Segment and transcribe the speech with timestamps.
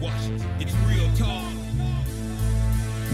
[0.00, 0.48] Washington.
[0.58, 1.52] It's real talk.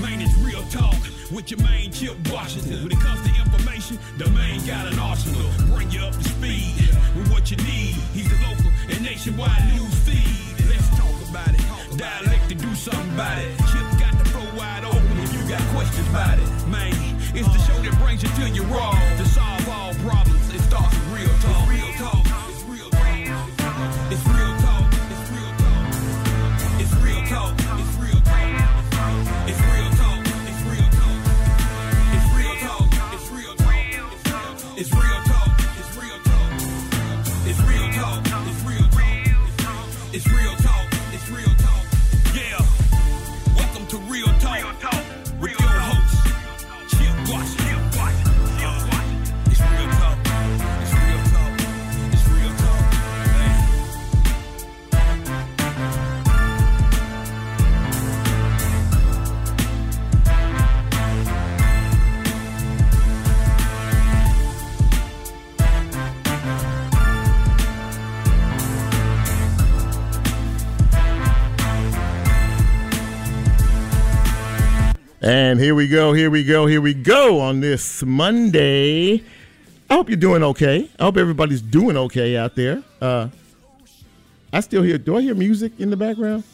[0.00, 0.94] Man, it's real talk
[1.32, 2.84] with your main Chip Washington.
[2.84, 5.50] When it comes to information, the main got an arsenal.
[5.74, 6.76] Bring you up to speed
[7.16, 7.98] with what you need.
[8.14, 10.66] He's the local and nationwide news feed.
[10.68, 11.98] Let's talk about it.
[11.98, 13.50] Dialect to do something about it.
[13.72, 16.48] Chip got the flow wide open if you got questions about it.
[16.68, 16.94] Man,
[17.34, 19.55] it's the show that brings you to your raw to solve
[75.56, 79.24] And here we go, here we go, here we go on this Monday.
[79.88, 80.90] I hope you're doing okay.
[80.98, 82.82] I hope everybody's doing okay out there.
[83.00, 83.28] Uh,
[84.52, 86.44] I still hear, do I hear music in the background?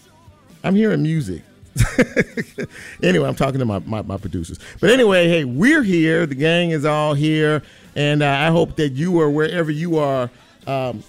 [0.63, 1.43] I'm hearing music.
[3.03, 4.61] anyway, I'm talking to my, my, my producers.
[4.81, 6.25] But anyway, hey, we're here.
[6.25, 7.65] The gang is all here.
[7.97, 10.31] And uh, I hope that you are wherever you are.
[10.69, 11.03] Um,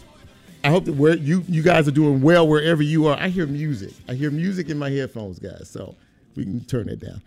[0.63, 3.19] I hope that where you you guys are doing well wherever you are.
[3.19, 3.93] I hear music.
[4.09, 5.69] I hear music in my headphones, guys.
[5.69, 5.93] So
[6.35, 7.21] we can turn it down.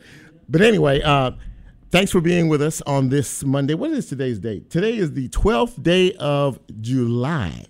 [0.48, 1.32] But anyway, uh,
[1.90, 3.74] thanks for being with us on this Monday.
[3.74, 4.70] What is today's date?
[4.70, 7.66] Today is the 12th day of July.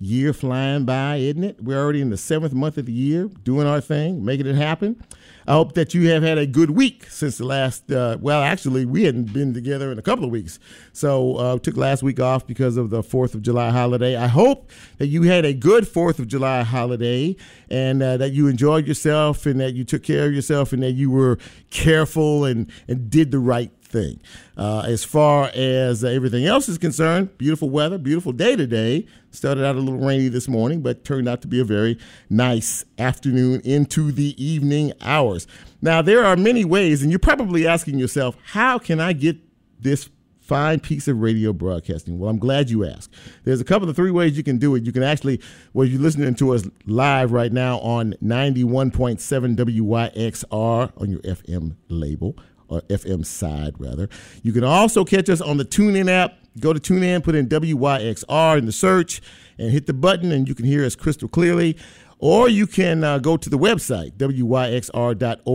[0.00, 1.62] Year flying by, isn't it?
[1.62, 5.02] We're already in the seventh month of the year, doing our thing, making it happen.
[5.48, 7.90] I hope that you have had a good week since the last.
[7.90, 10.58] Uh, well, actually, we hadn't been together in a couple of weeks,
[10.92, 14.14] so uh, took last week off because of the Fourth of July holiday.
[14.14, 17.34] I hope that you had a good Fourth of July holiday
[17.70, 20.92] and uh, that you enjoyed yourself and that you took care of yourself and that
[20.92, 21.38] you were
[21.70, 24.20] careful and and did the right thing.
[24.56, 29.06] Uh, as far as everything else is concerned, beautiful weather, beautiful day today.
[29.30, 31.98] Started out a little rainy this morning, but turned out to be a very
[32.30, 35.46] nice afternoon into the evening hours.
[35.82, 39.36] Now, there are many ways, and you're probably asking yourself, how can I get
[39.80, 40.08] this
[40.40, 42.18] fine piece of radio broadcasting?
[42.18, 43.12] Well, I'm glad you asked.
[43.44, 44.84] There's a couple of three ways you can do it.
[44.84, 45.40] You can actually,
[45.74, 52.34] well, you're listening to us live right now on 91.7 WYXR on your FM label
[52.68, 54.08] or FM side rather.
[54.42, 56.34] You can also catch us on the TuneIn app.
[56.60, 59.20] Go to TuneIn, put in WYXR in the search,
[59.58, 61.76] and hit the button, and you can hear us crystal clearly.
[62.20, 65.48] Or you can uh, go to the website, wyxr.org,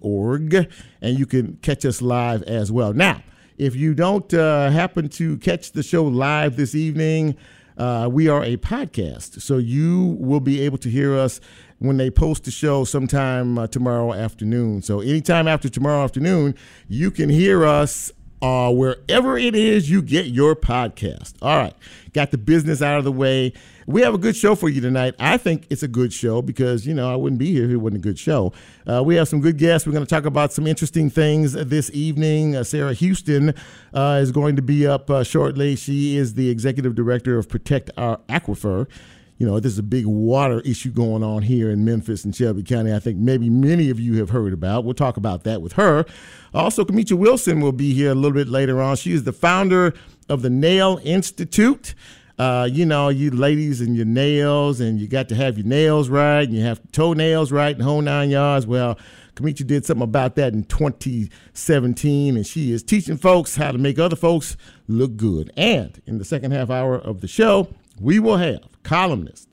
[0.00, 2.94] org, and you can catch us live as well.
[2.94, 3.22] Now,
[3.58, 7.36] if you don't uh, happen to catch the show live this evening,
[7.76, 9.42] uh, we are a podcast.
[9.42, 11.40] So you will be able to hear us
[11.78, 14.82] when they post the show sometime uh, tomorrow afternoon.
[14.82, 16.54] So anytime after tomorrow afternoon,
[16.88, 21.34] you can hear us uh, wherever it is you get your podcast.
[21.42, 21.74] All right,
[22.12, 23.52] got the business out of the way.
[23.86, 25.14] We have a good show for you tonight.
[25.18, 27.76] I think it's a good show because, you know, I wouldn't be here if it
[27.76, 28.52] wasn't a good show.
[28.86, 29.86] Uh, we have some good guests.
[29.86, 32.54] We're going to talk about some interesting things this evening.
[32.54, 33.54] Uh, Sarah Houston
[33.94, 35.74] uh, is going to be up uh, shortly.
[35.74, 38.88] She is the executive director of Protect Our Aquifer
[39.38, 42.92] you know, there's a big water issue going on here in Memphis and Shelby County.
[42.92, 44.84] I think maybe many of you have heard about.
[44.84, 46.04] We'll talk about that with her.
[46.52, 48.96] Also, Kamisha Wilson will be here a little bit later on.
[48.96, 49.94] She is the founder
[50.28, 51.94] of the Nail Institute.
[52.36, 56.08] Uh, you know, you ladies and your nails, and you got to have your nails
[56.08, 58.66] right, and you have toenails right, and whole nine yards.
[58.66, 58.98] Well,
[59.36, 63.98] Kamisha did something about that in 2017, and she is teaching folks how to make
[63.98, 64.56] other folks
[64.88, 65.52] look good.
[65.56, 67.68] And in the second half hour of the show,
[68.00, 69.48] we will have columnist,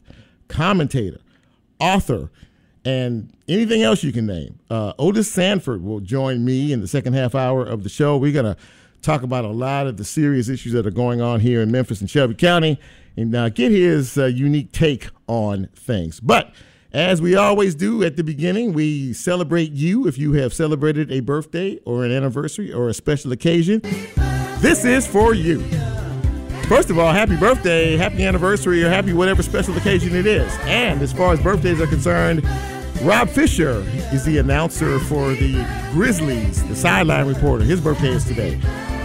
[0.48, 1.20] commentator,
[1.80, 2.32] author,
[2.84, 4.60] and anything else you can name.
[4.70, 8.18] Uh, Otis Sanford will join me in the second half hour of the show.
[8.18, 8.58] We're going to
[9.02, 12.02] talk about a lot of the serious issues that are going on here in Memphis
[12.02, 12.80] and Shelby County
[13.18, 16.20] and uh, get his uh, unique take on things.
[16.20, 16.54] But
[16.92, 21.20] as we always do at the beginning, we celebrate you if you have celebrated a
[21.20, 23.82] birthday or an anniversary or a special occasion.
[24.60, 25.64] This is for you.
[26.68, 30.52] First of all, happy birthday, happy anniversary, or happy whatever special occasion it is.
[30.62, 32.44] And as far as birthdays are concerned,
[33.04, 37.64] Rob Fisher is the announcer for the Grizzlies, the sideline reporter.
[37.64, 38.60] His birthday is today.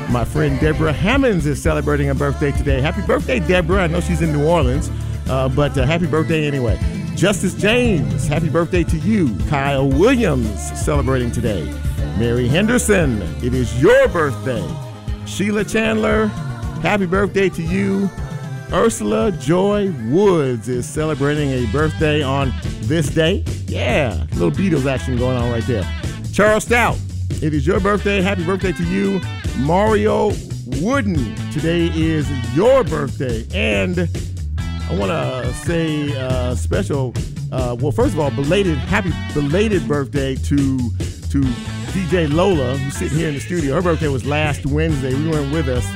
[0.08, 2.80] My friend Deborah Hammonds is celebrating a birthday today.
[2.80, 3.82] Happy birthday, Deborah.
[3.82, 4.90] I know she's in New Orleans,
[5.28, 6.80] uh, but uh, happy birthday anyway.
[7.14, 9.36] Justice James, happy birthday to you.
[9.48, 11.70] Kyle Williams, celebrating today.
[12.18, 14.66] Mary Henderson, it is your birthday.
[15.26, 16.30] Sheila Chandler,
[16.80, 18.10] happy birthday to you.
[18.72, 23.44] Ursula Joy Woods is celebrating a birthday on this day.
[23.66, 25.84] Yeah, little Beatles action going on right there.
[26.32, 26.96] Charles Stout,
[27.42, 28.22] it is your birthday.
[28.22, 29.20] Happy birthday to you.
[29.58, 30.32] Mario
[30.80, 33.46] Wooden, today is your birthday.
[33.52, 33.98] And
[34.58, 37.12] I want to say uh, special,
[37.52, 40.78] uh, well, first of all, belated, happy belated birthday to
[41.30, 41.42] to
[41.92, 43.74] DJ Lola, who's sitting here in the studio.
[43.74, 45.14] Her birthday was last Wednesday.
[45.14, 45.86] We weren't with us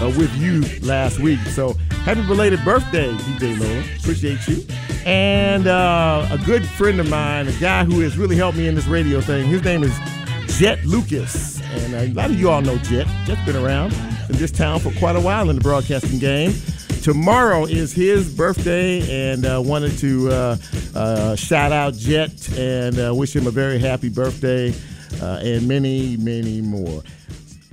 [0.00, 1.40] uh, with you last week.
[1.50, 1.74] So
[2.04, 3.84] happy belated birthday, DJ Lola.
[3.98, 4.64] Appreciate you.
[5.04, 8.74] And uh, a good friend of mine, a guy who has really helped me in
[8.74, 9.96] this radio thing, his name is
[10.58, 11.60] Jet Lucas.
[11.62, 13.06] And uh, a lot of you all know Jet.
[13.24, 13.92] Jet's been around
[14.28, 16.52] in this town for quite a while in the broadcasting game.
[17.02, 20.56] Tomorrow is his birthday, and uh, wanted to uh,
[20.94, 24.74] uh, shout out Jet and uh, wish him a very happy birthday
[25.22, 27.02] uh, and many, many more.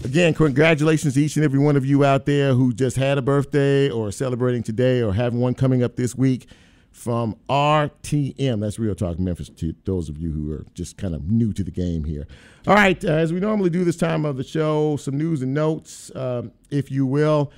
[0.06, 3.24] Again, congratulations to each and every one of you out there who just had a
[3.24, 6.46] birthday or celebrating today or having one coming up this week
[6.92, 8.62] from RTM.
[8.62, 11.64] That's Real Talk Memphis to those of you who are just kind of new to
[11.64, 12.28] the game here.
[12.68, 15.56] All right, uh, as we normally do this time of the show, some news and
[15.56, 17.52] notes, um, if you will.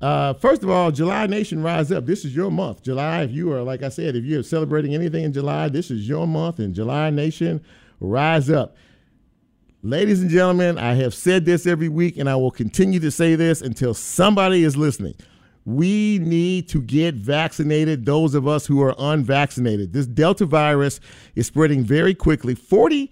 [0.00, 2.06] Uh, first of all, July Nation Rise Up.
[2.06, 2.84] This is your month.
[2.84, 6.08] July, if you are, like I said, if you're celebrating anything in July, this is
[6.08, 7.60] your month, and July Nation
[7.98, 8.76] Rise Up.
[9.82, 13.34] Ladies and gentlemen, I have said this every week and I will continue to say
[13.34, 15.14] this until somebody is listening.
[15.64, 19.94] We need to get vaccinated, those of us who are unvaccinated.
[19.94, 21.00] This Delta virus
[21.34, 22.54] is spreading very quickly.
[22.54, 23.08] 49%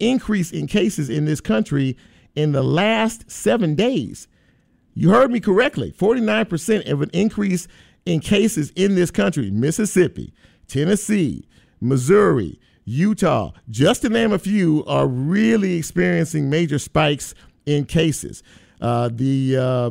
[0.00, 1.96] increase in cases in this country
[2.34, 4.26] in the last seven days.
[4.94, 7.68] You heard me correctly 49% of an increase
[8.04, 9.52] in cases in this country.
[9.52, 10.34] Mississippi,
[10.66, 11.46] Tennessee,
[11.80, 17.34] Missouri, Utah, just to name a few, are really experiencing major spikes
[17.66, 18.42] in cases.
[18.80, 19.90] Uh, the uh,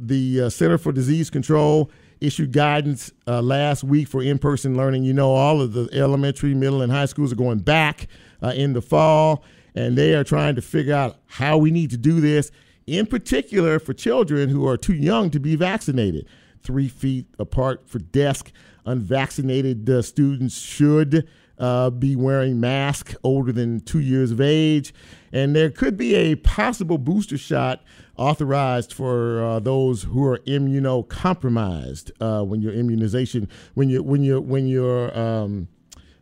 [0.00, 1.90] the uh, Center for Disease Control
[2.20, 5.04] issued guidance uh, last week for in-person learning.
[5.04, 8.08] You know, all of the elementary, middle, and high schools are going back
[8.42, 9.44] uh, in the fall,
[9.74, 12.50] and they are trying to figure out how we need to do this.
[12.86, 16.26] In particular, for children who are too young to be vaccinated,
[16.62, 18.50] three feet apart for desk.
[18.86, 21.26] Unvaccinated uh, students should
[21.58, 24.94] uh, be wearing masks older than two years of age.
[25.32, 27.82] And there could be a possible booster shot
[28.16, 34.40] authorized for uh, those who are immunocompromised uh, when your immunization, when you when you
[34.40, 35.68] when you're um,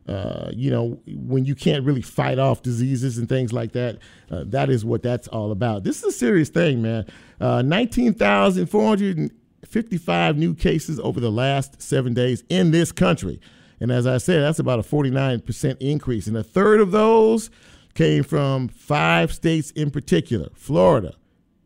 [0.09, 3.99] uh, you know, when you can't really fight off diseases and things like that,
[4.31, 5.85] uh, that is what that's all about.
[5.85, 7.07] This is a serious thing, man.
[7.41, 13.41] Uh, 19,455 new cases over the last seven days in this country.
[13.83, 16.29] And as I said, that's about a 49% increase.
[16.29, 17.51] And a third of those
[17.95, 21.15] came from five states in particular Florida,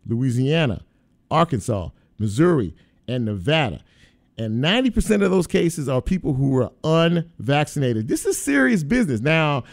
[0.07, 0.81] Louisiana,
[1.31, 2.75] Arkansas, Missouri,
[3.07, 3.83] and Nevada.
[4.39, 8.09] And 90% of those cases are people who are unvaccinated.
[8.09, 9.21] This is serious business.
[9.21, 9.65] Now,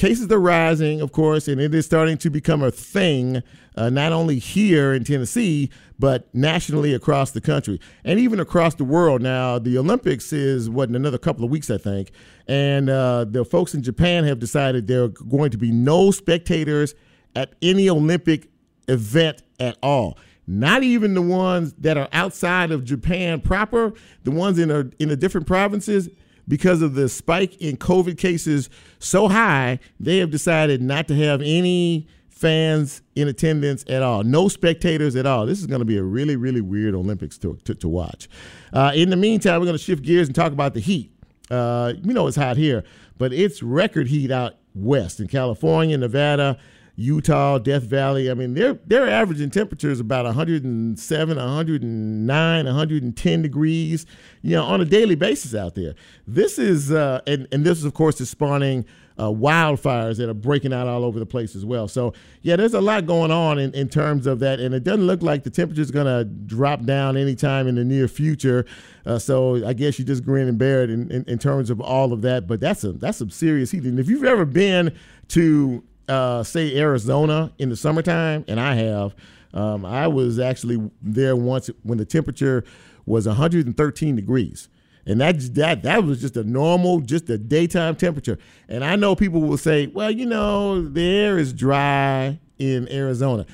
[0.00, 3.42] cases are rising, of course, and it is starting to become a thing,
[3.76, 5.68] uh, not only here in Tennessee,
[5.98, 9.20] but nationally across the country and even across the world.
[9.20, 12.12] Now, the Olympics is what in another couple of weeks, I think,
[12.48, 16.94] and uh, the folks in Japan have decided there are going to be no spectators
[17.36, 18.48] at any Olympic
[18.88, 20.18] event at all.
[20.46, 23.92] Not even the ones that are outside of Japan proper,
[24.24, 26.08] the ones in a, in the different provinces
[26.50, 31.40] because of the spike in COVID cases so high, they have decided not to have
[31.40, 35.46] any fans in attendance at all, no spectators at all.
[35.46, 38.28] This is going to be a really, really weird Olympics to, to, to watch.
[38.72, 41.12] Uh, in the meantime, we're going to shift gears and talk about the heat.
[41.50, 42.84] Uh, you know it's hot here,
[43.16, 46.58] but it's record heat out west in California, Nevada,
[47.00, 48.30] Utah, Death Valley.
[48.30, 54.06] I mean, they're they're averaging temperatures about 107, 109, 110 degrees,
[54.42, 55.94] you know, on a daily basis out there.
[56.26, 58.84] This is uh, and and this of course is spawning
[59.20, 61.86] uh, wildfires that are breaking out all over the place as well.
[61.86, 65.06] So yeah, there's a lot going on in, in terms of that, and it doesn't
[65.06, 68.64] look like the temperature is going to drop down anytime in the near future.
[69.04, 71.80] Uh, so I guess you just grin and bear it in, in, in, terms of
[71.80, 72.46] all of that.
[72.46, 73.84] But that's a that's some serious heat.
[73.84, 74.96] And if you've ever been
[75.28, 79.14] to uh, say Arizona in the summertime, and I have.
[79.52, 82.64] Um, I was actually there once when the temperature
[83.06, 84.68] was 113 degrees.
[85.06, 88.38] And that that that was just a normal, just a daytime temperature.
[88.68, 93.46] And I know people will say, well, you know, the air is dry in Arizona.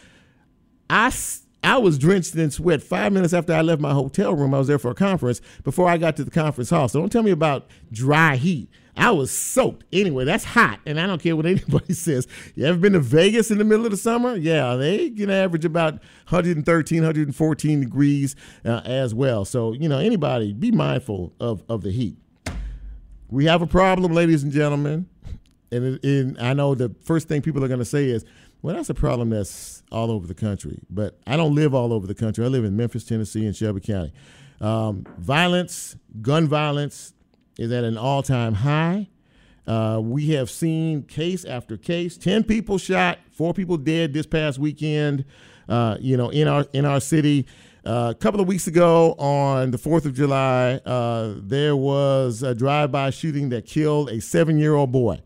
[0.91, 1.13] I,
[1.63, 4.55] I was drenched in sweat five minutes after I left my hotel room.
[4.55, 6.89] I was there for a conference before I got to the conference hall.
[6.89, 8.69] So don't tell me about dry heat.
[8.97, 9.85] I was soaked.
[9.93, 12.27] Anyway, that's hot, and I don't care what anybody says.
[12.55, 14.37] You ever been to Vegas in the middle of the summer?
[14.37, 15.95] Yeah, they can average about
[16.29, 19.45] 113, 114 degrees uh, as well.
[19.45, 22.17] So, you know, anybody be mindful of, of the heat.
[23.29, 25.09] We have a problem, ladies and gentlemen.
[25.73, 28.25] And, and I know the first thing people are going to say is,
[28.63, 30.79] well, that's a problem that's all over the country.
[30.89, 32.45] But I don't live all over the country.
[32.45, 34.13] I live in Memphis, Tennessee, and Shelby County.
[34.61, 37.13] Um, violence, gun violence,
[37.59, 39.09] is at an all time high.
[39.67, 42.17] Uh, we have seen case after case.
[42.17, 45.25] Ten people shot, four people dead this past weekend.
[45.69, 47.47] Uh, you know, in our in our city.
[47.85, 52.53] Uh, a couple of weeks ago, on the Fourth of July, uh, there was a
[52.53, 55.21] drive-by shooting that killed a seven-year-old boy.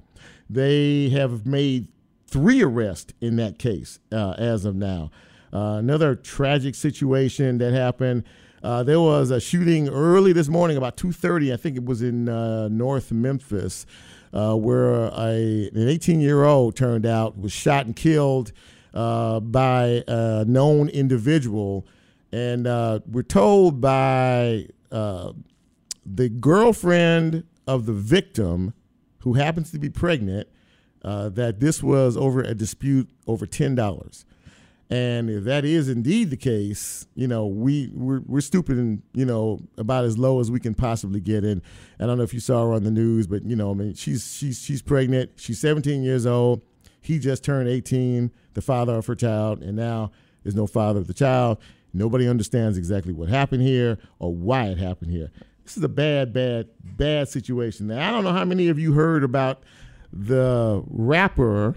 [0.50, 1.88] They have made
[2.26, 5.10] three arrests in that case uh, as of now.
[5.54, 8.24] Uh, another tragic situation that happened.
[8.62, 11.52] Uh, there was a shooting early this morning, about 2:30.
[11.52, 13.86] I think it was in uh, North Memphis,
[14.34, 18.52] uh, where a, an 18-year-old turned out was shot and killed
[18.92, 21.86] uh, by a known individual,
[22.32, 22.64] and
[23.10, 28.74] we're told by the girlfriend of the victim,
[29.20, 30.48] who happens to be pregnant,
[31.02, 34.26] uh, that this was over a dispute over ten dollars.
[34.90, 39.60] And if that is indeed the case, you know, we we're, we're stooping, you know,
[39.78, 41.44] about as low as we can possibly get.
[41.44, 41.62] And
[42.00, 43.94] I don't know if you saw her on the news, but you know, I mean,
[43.94, 45.30] she's she's she's pregnant.
[45.36, 46.62] She's 17 years old.
[47.00, 50.10] He just turned 18, the father of her child, and now
[50.42, 51.58] there's no father of the child.
[51.94, 55.30] Nobody understands exactly what happened here or why it happened here.
[55.64, 57.86] This is a bad, bad, bad situation.
[57.86, 59.62] Now, I don't know how many of you heard about
[60.12, 61.76] the rapper,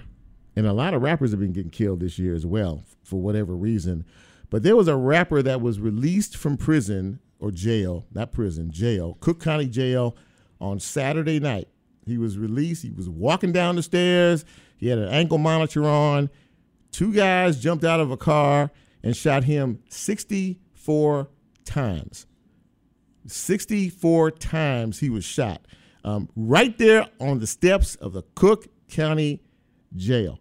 [0.55, 3.55] and a lot of rappers have been getting killed this year as well for whatever
[3.55, 4.05] reason.
[4.49, 9.17] But there was a rapper that was released from prison or jail, not prison, jail,
[9.19, 10.17] Cook County Jail
[10.59, 11.67] on Saturday night.
[12.07, 12.81] He was released.
[12.81, 14.45] He was walking down the stairs.
[14.77, 16.31] He had an ankle monitor on.
[16.91, 18.71] Two guys jumped out of a car
[19.03, 21.29] and shot him 64
[21.65, 22.25] times.
[23.27, 25.67] 64 times he was shot
[26.03, 29.43] um, right there on the steps of the Cook County
[29.95, 30.39] Jail.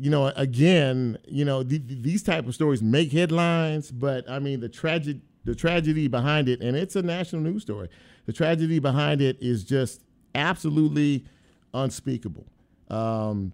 [0.00, 4.60] You know, again, you know th- these type of stories make headlines, but I mean
[4.60, 7.88] the tragic the tragedy behind it, and it's a national news story.
[8.26, 10.02] The tragedy behind it is just
[10.34, 11.24] absolutely
[11.72, 12.46] unspeakable.
[12.90, 13.52] Um,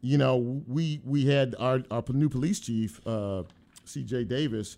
[0.00, 3.42] you know, we we had our, our new police chief, uh,
[3.84, 4.24] C.J.
[4.24, 4.76] Davis.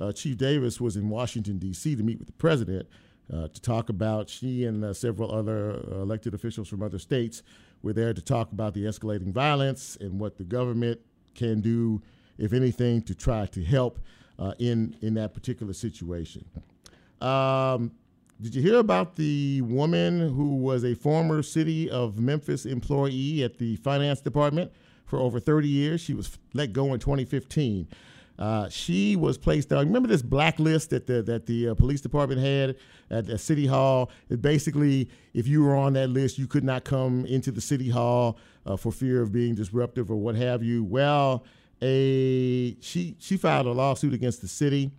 [0.00, 1.94] Uh, chief Davis was in Washington D.C.
[1.94, 2.88] to meet with the president,
[3.32, 4.28] uh, to talk about.
[4.28, 7.42] She and uh, several other uh, elected officials from other states
[7.82, 11.00] were there to talk about the escalating violence and what the government
[11.34, 12.02] can do,
[12.38, 13.98] if anything, to try to help
[14.38, 16.44] uh, in in that particular situation.
[17.20, 17.92] Um,
[18.40, 23.58] did you hear about the woman who was a former city of Memphis employee at
[23.58, 24.72] the finance department
[25.04, 26.00] for over 30 years?
[26.00, 27.86] She was let go in 2015.
[28.42, 29.86] Uh, she was placed on.
[29.86, 32.74] Remember this blacklist that the that the uh, police department had
[33.08, 34.10] at, the City Hall.
[34.30, 37.88] It basically, if you were on that list, you could not come into the City
[37.88, 40.82] Hall uh, for fear of being disruptive or what have you.
[40.82, 41.44] Well,
[41.82, 44.90] a she she filed a lawsuit against the city,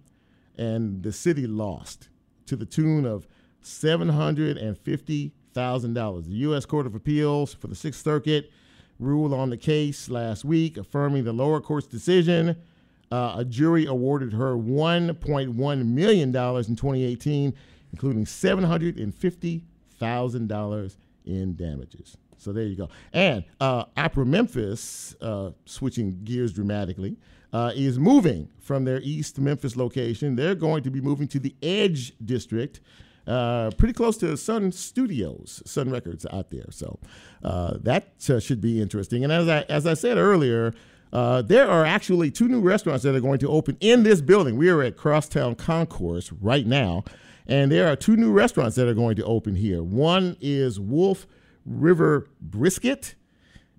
[0.57, 2.07] and the city lost
[2.45, 3.27] to the tune of
[3.59, 6.27] seven hundred and fifty thousand dollars.
[6.27, 6.65] The U.S.
[6.65, 8.53] Court of Appeals for the Sixth Circuit
[8.99, 12.55] ruled on the case last week, affirming the lower court's decision
[13.11, 17.53] uh, a jury awarded her $1.1 million in 2018,
[17.91, 20.95] including $750,000
[21.25, 22.17] in damages.
[22.37, 22.89] So there you go.
[23.13, 27.17] And uh, Opera Memphis, uh, switching gears dramatically,
[27.53, 30.35] uh, is moving from their East Memphis location.
[30.35, 32.81] They're going to be moving to the Edge District,
[33.27, 36.65] uh, pretty close to Sun Studios, Sun Records out there.
[36.71, 36.99] So
[37.43, 39.23] uh, that uh, should be interesting.
[39.23, 40.73] And as I as I said earlier,
[41.13, 44.57] uh, there are actually two new restaurants that are going to open in this building.
[44.57, 47.03] We are at Crosstown Concourse right now,
[47.45, 49.83] and there are two new restaurants that are going to open here.
[49.83, 51.27] One is Wolf
[51.67, 53.13] River Brisket,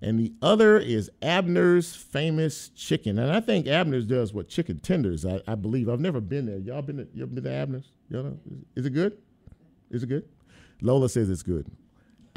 [0.00, 3.18] and the other is Abner's Famous Chicken.
[3.18, 5.26] And I think Abner's does what chicken tenders.
[5.26, 6.58] I, I believe I've never been there.
[6.58, 7.90] Y'all been to, you been to Abner's?
[8.10, 8.38] Y'all know,
[8.76, 9.18] is it good?
[9.90, 10.28] Is it good?
[10.80, 11.66] Lola says it's good.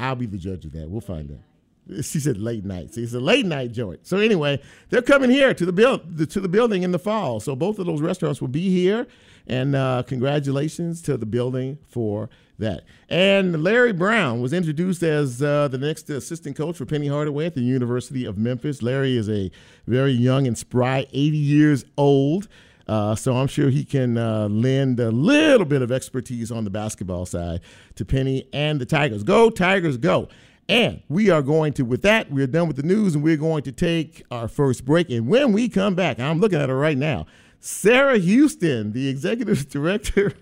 [0.00, 0.90] I'll be the judge of that.
[0.90, 1.47] We'll find out.
[1.96, 2.94] She said late night.
[2.94, 4.06] See, it's a late night joint.
[4.06, 7.40] So anyway, they're coming here to the build to the building in the fall.
[7.40, 9.06] So both of those restaurants will be here,
[9.46, 12.28] and uh, congratulations to the building for
[12.58, 12.84] that.
[13.08, 17.54] And Larry Brown was introduced as uh, the next assistant coach for Penny Hardaway at
[17.54, 18.82] the University of Memphis.
[18.82, 19.50] Larry is a
[19.86, 22.48] very young and spry, 80 years old.
[22.88, 26.70] Uh, so I'm sure he can uh, lend a little bit of expertise on the
[26.70, 27.60] basketball side
[27.96, 29.22] to Penny and the Tigers.
[29.22, 30.28] Go, Tigers, go.
[30.68, 33.62] And we are going to, with that, we're done with the news and we're going
[33.62, 35.08] to take our first break.
[35.10, 37.26] And when we come back, I'm looking at her right now,
[37.60, 40.34] Sarah Houston, the executive director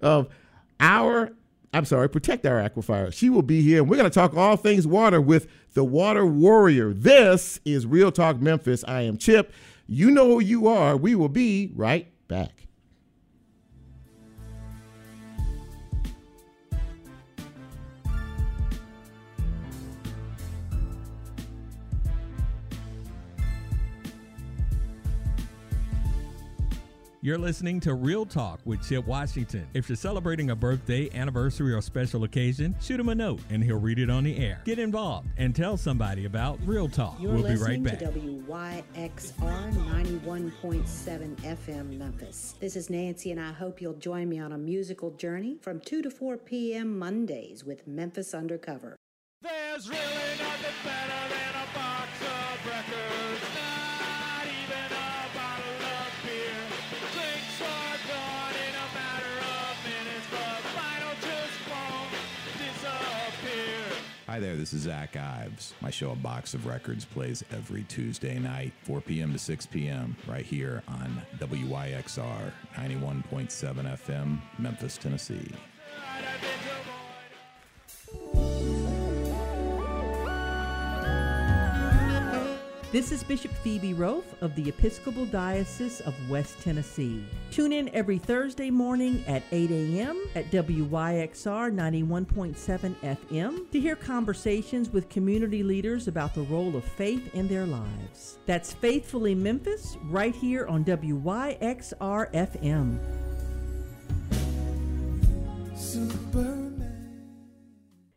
[0.00, 0.28] of
[0.80, 1.30] our,
[1.74, 3.12] I'm sorry, Protect Our Aquifer.
[3.12, 3.82] She will be here.
[3.82, 6.94] And we're going to talk all things water with the Water Warrior.
[6.94, 8.82] This is Real Talk Memphis.
[8.88, 9.52] I am Chip.
[9.86, 10.96] You know who you are.
[10.96, 12.66] We will be right back.
[27.24, 29.66] You're listening to Real Talk with Chip Washington.
[29.72, 33.80] If you're celebrating a birthday, anniversary, or special occasion, shoot him a note and he'll
[33.80, 34.60] read it on the air.
[34.66, 37.18] Get involved and tell somebody about Real Talk.
[37.18, 38.00] You're we'll be right back.
[38.00, 38.84] to WYXR
[39.40, 42.56] 91.7 FM Memphis.
[42.60, 46.02] This is Nancy, and I hope you'll join me on a musical journey from 2
[46.02, 46.98] to 4 p.m.
[46.98, 48.96] Mondays with Memphis Undercover.
[49.40, 53.13] There's really nothing better than a box of records.
[64.34, 65.74] Hi there, this is Zach Ives.
[65.80, 69.32] My show, A Box of Records, plays every Tuesday night, 4 p.m.
[69.32, 75.52] to 6 p.m., right here on WYXR 91.7 FM, Memphis, Tennessee.
[82.94, 87.24] This is Bishop Phoebe Roaf of the Episcopal Diocese of West Tennessee.
[87.50, 90.22] Tune in every Thursday morning at 8 a.m.
[90.36, 97.34] at WYXR 91.7 FM to hear conversations with community leaders about the role of faith
[97.34, 98.38] in their lives.
[98.46, 103.00] That's Faithfully Memphis right here on WYXR FM.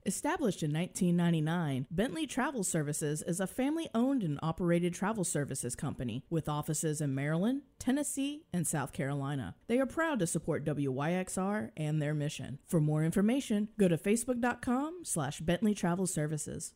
[0.07, 6.23] Established in 1999, Bentley Travel Services is a family owned and operated travel services company
[6.29, 9.55] with offices in Maryland, Tennessee, and South Carolina.
[9.67, 12.59] They are proud to support WYXR and their mission.
[12.65, 16.73] For more information, go to facebook.com slash Bentley Travel Services.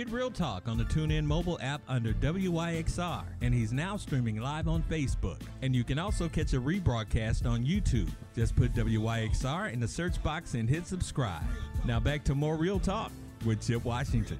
[0.00, 4.66] Get Real Talk on the TuneIn mobile app under WYXR, and he's now streaming live
[4.66, 5.42] on Facebook.
[5.60, 8.08] And you can also catch a rebroadcast on YouTube.
[8.34, 11.42] Just put WYXR in the search box and hit subscribe.
[11.84, 13.12] Now back to more Real Talk
[13.44, 14.38] with Chip Washington.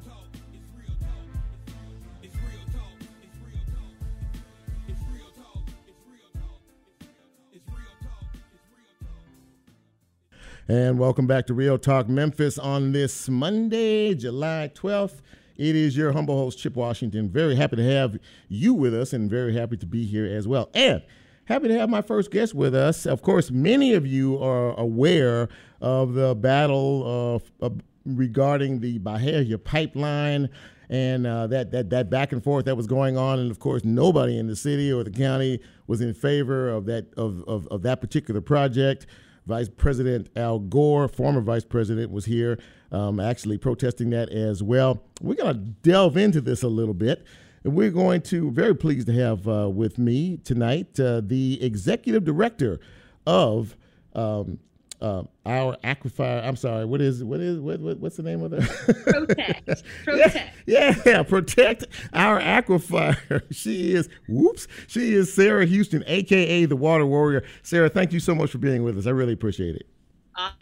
[10.69, 15.21] And welcome back to Real Talk Memphis on this Monday, July 12th.
[15.61, 17.29] It is your humble host, Chip Washington.
[17.29, 18.19] Very happy to have
[18.49, 20.71] you with us and very happy to be here as well.
[20.73, 21.03] And
[21.45, 23.05] happy to have my first guest with us.
[23.05, 25.51] Of course, many of you are aware
[25.83, 30.49] of the battle of, regarding the Byhalia pipeline
[30.89, 33.39] and uh, that, that, that back and forth that was going on.
[33.39, 37.13] And of course, nobody in the city or the county was in favor of that,
[37.19, 39.07] of, of, of that particular project.
[39.47, 42.59] Vice President Al Gore, former Vice President, was here
[42.93, 45.03] um, actually protesting that as well.
[45.21, 47.25] We're going to delve into this a little bit.
[47.63, 52.25] And we're going to, very pleased to have uh, with me tonight uh, the Executive
[52.25, 52.81] Director
[53.27, 53.77] of
[54.15, 54.59] um,
[55.01, 56.45] uh, our aquifer.
[56.47, 58.61] I'm sorry, what is what is what, what what's the name of the
[59.05, 59.85] Protect.
[60.05, 60.57] Protect.
[60.67, 63.17] yeah, yeah, protect our aquifer.
[63.51, 64.69] She is whoops.
[64.87, 67.45] She is Sarah Houston, aka the Water Warrior.
[67.63, 69.07] Sarah, thank you so much for being with us.
[69.07, 69.87] I really appreciate it.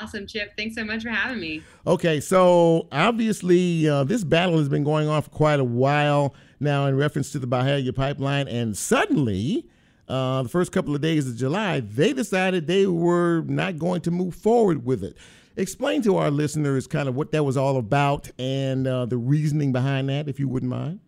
[0.00, 0.56] Awesome, Chip.
[0.56, 1.62] Thanks so much for having me.
[1.86, 6.86] Okay, so obviously uh, this battle has been going on for quite a while now
[6.86, 9.66] in reference to the Byhalia pipeline, and suddenly,
[10.08, 14.10] uh, the first couple of days of July, they decided they were not going to
[14.10, 15.16] move forward with it.
[15.56, 19.72] Explain to our listeners kind of what that was all about and uh, the reasoning
[19.72, 21.00] behind that, if you wouldn't mind.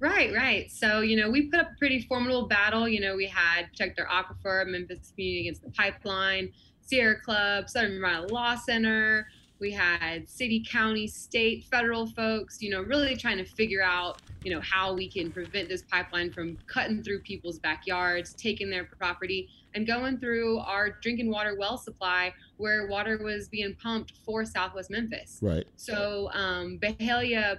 [0.00, 0.70] Right, right.
[0.70, 2.86] So, you know, we put up a pretty formidable battle.
[2.86, 6.52] You know, we had Protect Our Aquifer, Memphis Community Against the Pipeline,
[6.84, 9.26] Sierra Club, Southern Environmental Law Center,
[9.60, 14.52] we had city, county, state, federal folks, you know, really trying to figure out, you
[14.52, 19.48] know, how we can prevent this pipeline from cutting through people's backyards, taking their property,
[19.74, 24.90] and going through our drinking water well supply where water was being pumped for Southwest
[24.90, 25.38] Memphis.
[25.40, 25.64] Right.
[25.76, 26.78] So um,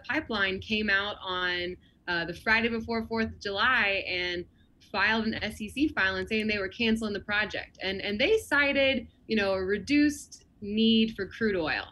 [0.07, 1.75] Pipeline came out on
[2.07, 4.45] uh, the Friday before Fourth of July and
[4.91, 9.35] filed an SEC filing saying they were canceling the project, and and they cited you
[9.35, 11.85] know a reduced need for crude oil,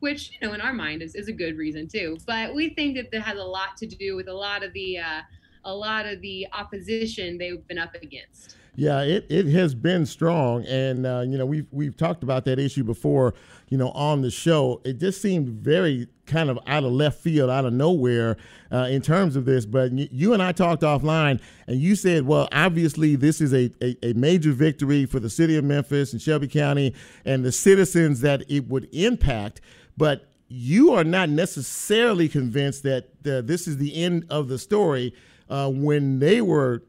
[0.00, 2.16] which you know in our mind is, is a good reason too.
[2.26, 4.98] But we think that that has a lot to do with a lot of the
[4.98, 5.20] uh,
[5.64, 8.56] a lot of the opposition they've been up against.
[8.74, 12.58] Yeah, it, it has been strong, and uh, you know we've we've talked about that
[12.58, 13.34] issue before.
[13.68, 17.50] You know, on the show, it just seemed very kind of out of left field,
[17.50, 18.38] out of nowhere,
[18.70, 19.66] uh, in terms of this.
[19.66, 23.96] But you and I talked offline, and you said, well, obviously this is a, a,
[24.02, 26.94] a major victory for the city of Memphis and Shelby County
[27.26, 29.60] and the citizens that it would impact,
[29.98, 35.14] but you are not necessarily convinced that uh, this is the end of the story.
[35.50, 36.82] Uh, when they were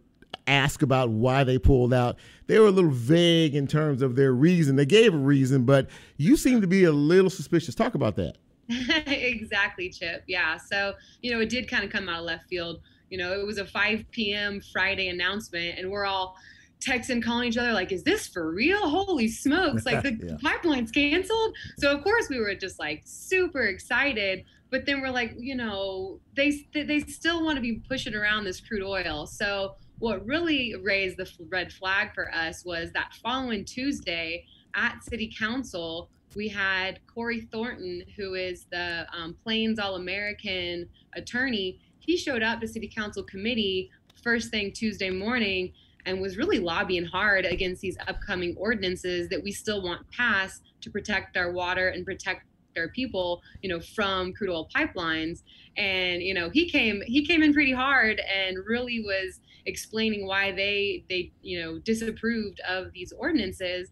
[0.47, 2.17] ask about why they pulled out.
[2.47, 4.75] They were a little vague in terms of their reason.
[4.75, 7.75] They gave a reason, but you seem to be a little suspicious.
[7.75, 8.37] Talk about that.
[9.07, 10.23] exactly, Chip.
[10.27, 10.57] Yeah.
[10.57, 12.81] So, you know, it did kind of come out of left field.
[13.09, 14.61] You know, it was a 5 p.m.
[14.71, 16.35] Friday announcement, and we're all
[16.79, 18.89] texting, calling each other, like, is this for real?
[18.89, 19.85] Holy smokes.
[19.85, 20.37] Like, the yeah.
[20.41, 21.55] pipeline's canceled.
[21.77, 24.45] So, of course, we were just like super excited.
[24.69, 28.59] But then we're like, you know, they they still want to be pushing around this
[28.59, 29.27] crude oil.
[29.27, 35.31] So, what really raised the red flag for us was that following Tuesday at City
[35.37, 41.79] Council, we had Corey Thornton, who is the um, Plains All American attorney.
[41.99, 43.91] He showed up to City Council committee
[44.23, 45.73] first thing Tuesday morning
[46.05, 50.89] and was really lobbying hard against these upcoming ordinances that we still want passed to
[50.89, 52.45] protect our water and protect
[52.77, 55.43] our people, you know, from crude oil pipelines.
[55.77, 60.51] And you know, he came he came in pretty hard and really was explaining why
[60.51, 63.89] they they you know disapproved of these ordinances.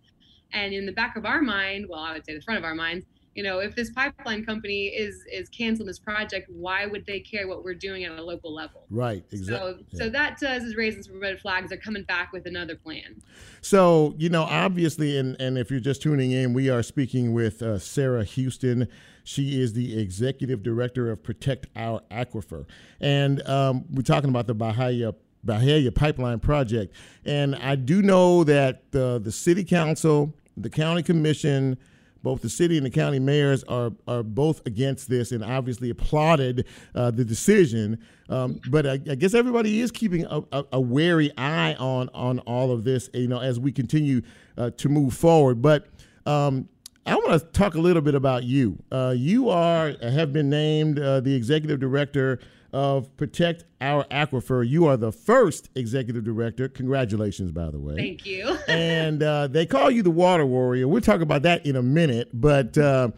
[0.54, 2.76] And in the back of our mind well i would say the front of our
[2.76, 3.06] minds
[3.36, 7.48] you know if this pipeline company is is canceling this project why would they care
[7.48, 8.86] what we're doing at a local level?
[8.90, 10.00] Right exactly so yeah.
[10.00, 11.70] so that does is raising some red flags.
[11.70, 13.22] They're coming back with another plan.
[13.62, 17.62] So you know obviously and and if you're just tuning in we are speaking with
[17.62, 18.88] uh, sarah houston.
[19.24, 22.66] She is the executive director of protect our aquifer.
[23.00, 25.14] And um, we're talking about the byhalia
[25.46, 26.94] Byhalia Pipeline Project.
[27.26, 31.78] And I do know that the, the city council, the county commission,
[32.24, 36.68] both the city and the county mayors are are both against this and obviously applauded
[36.94, 38.00] uh, the decision.
[38.30, 42.40] Um, but I, I, guess everybody is keeping a, a, a, wary eye on on
[42.40, 44.22] all of this, you know, as we continue
[44.58, 45.62] uh, to move forward.
[45.62, 45.88] But
[46.26, 46.70] um,
[47.06, 48.82] I want to talk a little bit about you.
[48.92, 52.40] Uh, you are have been named uh, the executive director
[52.74, 54.68] of Protect Our Aquifer.
[54.68, 56.68] You are the first executive director.
[56.68, 57.96] Congratulations, by the way.
[57.96, 58.58] Thank you.
[58.68, 60.88] and uh, they call you the Water Warrior.
[60.88, 62.30] We'll talk about that in a minute.
[62.34, 63.12] But uh,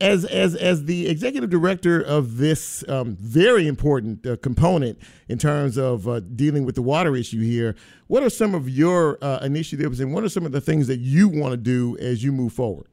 [0.00, 5.76] as as as the executive director of this um, very important uh, component in terms
[5.76, 7.74] of uh, dealing with the water issue here,
[8.06, 10.98] what are some of your uh, initiatives and what are some of the things that
[10.98, 12.86] you want to do as you move forward?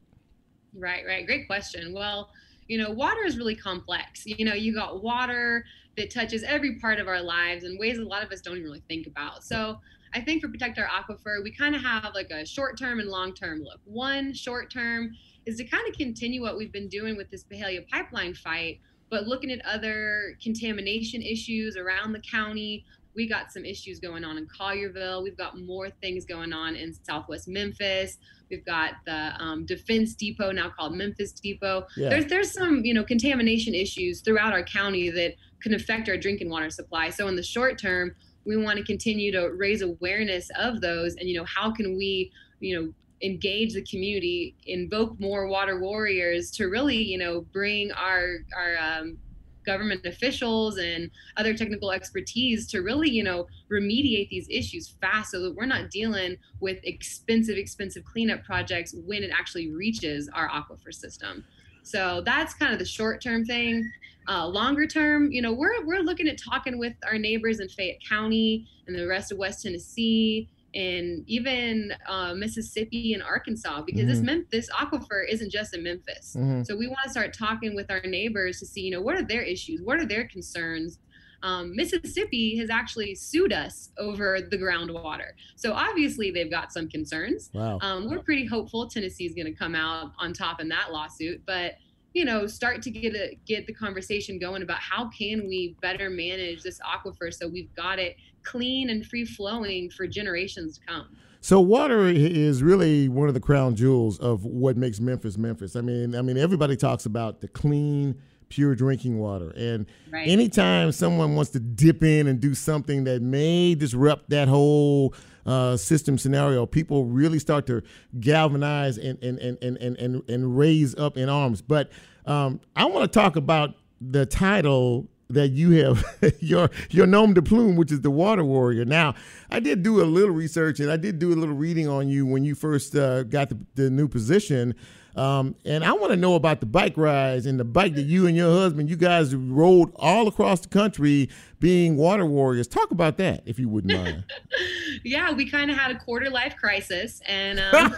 [0.74, 1.24] Right, right.
[1.24, 1.94] Great question.
[1.94, 2.28] Well
[2.68, 4.24] you know, water is really complex.
[4.26, 5.64] You know, you got water
[5.96, 8.64] that touches every part of our lives in ways a lot of us don't even
[8.64, 9.44] really think about.
[9.44, 9.80] So
[10.14, 13.08] I think for Protect Our Aquifer, we kind of have like a short term and
[13.08, 13.80] long term look.
[13.84, 15.12] One short term
[15.46, 19.26] is to kind of continue what we've been doing with this Byhalia pipeline fight, but
[19.26, 22.84] looking at other contamination issues around the county.
[23.14, 25.22] We got some issues going on in Collierville.
[25.22, 28.18] We've got more things going on in Southwest Memphis.
[28.50, 31.86] We've got the um, Defense Depot now called Memphis Depot.
[31.96, 32.10] Yeah.
[32.10, 36.50] There's there's some you know contamination issues throughout our county that can affect our drinking
[36.50, 37.10] water supply.
[37.10, 41.28] So in the short term, we want to continue to raise awareness of those, and
[41.28, 42.30] you know how can we
[42.60, 48.38] you know engage the community, invoke more water warriors to really you know bring our
[48.56, 49.18] our um,
[49.66, 55.42] government officials and other technical expertise to really, you know, remediate these issues fast so
[55.42, 60.94] that we're not dealing with expensive, expensive cleanup projects when it actually reaches our aquifer
[60.94, 61.44] system.
[61.82, 63.90] So that's kind of the short term thing.
[64.28, 68.00] Uh, longer term, you know, we're we're looking at talking with our neighbors in Fayette
[68.08, 74.08] County and the rest of West Tennessee in even uh, Mississippi and Arkansas because mm-hmm.
[74.10, 76.36] this Mem- this aquifer isn't just in Memphis.
[76.38, 76.64] Mm-hmm.
[76.64, 79.22] So we want to start talking with our neighbors to see, you know, what are
[79.22, 80.98] their issues, what are their concerns,
[81.42, 85.30] um, Mississippi has actually sued us over the groundwater.
[85.54, 87.50] So obviously they've got some concerns.
[87.54, 87.78] Wow.
[87.80, 91.42] Um, we're pretty hopeful Tennessee is going to come out on top in that lawsuit,
[91.46, 91.76] but
[92.12, 96.08] you know, start to get a, get the conversation going about how can we better
[96.08, 101.06] manage this aquifer so we've got it clean and free flowing for generations to come.
[101.40, 105.76] So water is really one of the crown jewels of what makes Memphis Memphis.
[105.76, 108.16] I mean, I mean everybody talks about the clean,
[108.48, 110.26] pure drinking water, and Right.
[110.28, 115.76] anytime someone wants to dip in and do something that may disrupt that whole uh,
[115.76, 117.82] system scenario, people really start to
[118.18, 121.62] galvanize and and and and and, and, and raise up in arms.
[121.62, 121.90] But
[122.24, 126.04] um, I want to talk about the title that you have
[126.40, 128.84] your your nom de plume, which is the Water Warrior.
[128.84, 129.14] Now,
[129.50, 132.26] I did do a little research and I did do a little reading on you
[132.26, 134.74] when you first uh, got the, the new position.
[135.16, 138.26] Um, and I want to know about the bike rides and the bike that you
[138.26, 142.68] and your husband, you guys rode all across the country being water warriors.
[142.68, 144.24] Talk about that, if you wouldn't mind.
[145.04, 147.94] yeah, we kind of had a quarter life crisis, and um,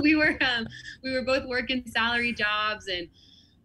[0.00, 0.66] we were um,
[1.02, 3.06] we were both working salary jobs, and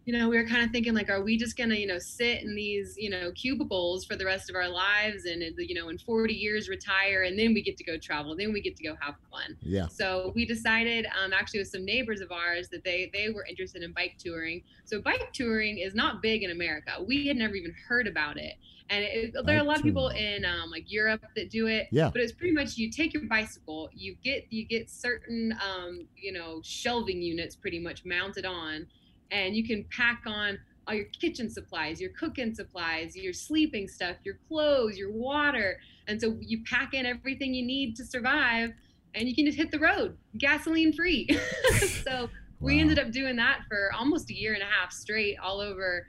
[0.06, 2.42] you know we were kind of thinking like, are we just gonna you know sit
[2.42, 5.98] in these you know cubicles for the rest of our lives, and you know in
[5.98, 8.96] 40 years retire, and then we get to go travel, then we get to go
[9.00, 9.56] have fun.
[9.60, 9.88] Yeah.
[9.88, 13.82] So we decided, um, actually, with some neighbors of ours, that they they were interested
[13.82, 14.62] in bike touring.
[14.84, 16.92] So bike touring is not big in America.
[17.04, 18.54] We had never even heard about it,
[18.88, 21.88] and it, there are a lot of people in um, like Europe that do it.
[21.90, 22.10] Yeah.
[22.12, 26.32] But it's pretty much you take your bicycle, you get you get certain um, you
[26.32, 28.86] know shelving units pretty much mounted on,
[29.30, 34.16] and you can pack on all your kitchen supplies, your cooking supplies, your sleeping stuff,
[34.24, 38.70] your clothes, your water, and so you pack in everything you need to survive,
[39.14, 41.28] and you can just hit the road, gasoline free.
[42.04, 42.28] so
[42.60, 46.06] we ended up doing that for almost a year and a half straight, all over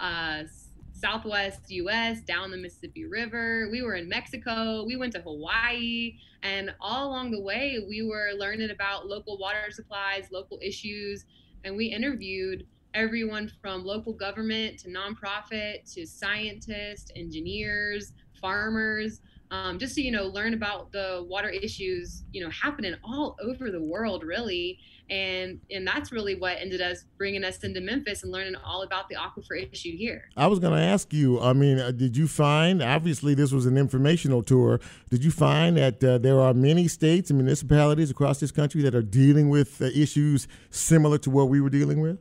[0.00, 0.42] uh,
[0.92, 2.22] Southwest U.S.
[2.22, 3.68] down the Mississippi River.
[3.70, 4.84] We were in Mexico.
[4.84, 9.70] We went to Hawaii, and all along the way, we were learning about local water
[9.70, 11.24] supplies, local issues,
[11.66, 19.94] and we interviewed everyone from local government to nonprofit to scientists, engineers, farmers, um, just
[19.94, 24.24] to you know learn about the water issues you know happening all over the world
[24.24, 24.78] really
[25.08, 29.08] and and that's really what ended us bringing us into memphis and learning all about
[29.08, 31.40] the aquifer issue here I was going to ask you.
[31.40, 32.82] I mean, uh, did you find?
[32.82, 34.80] Obviously, this was an informational tour.
[35.10, 38.94] Did you find that uh, there are many states and municipalities across this country that
[38.94, 42.18] are dealing with uh, issues similar to what we were dealing with?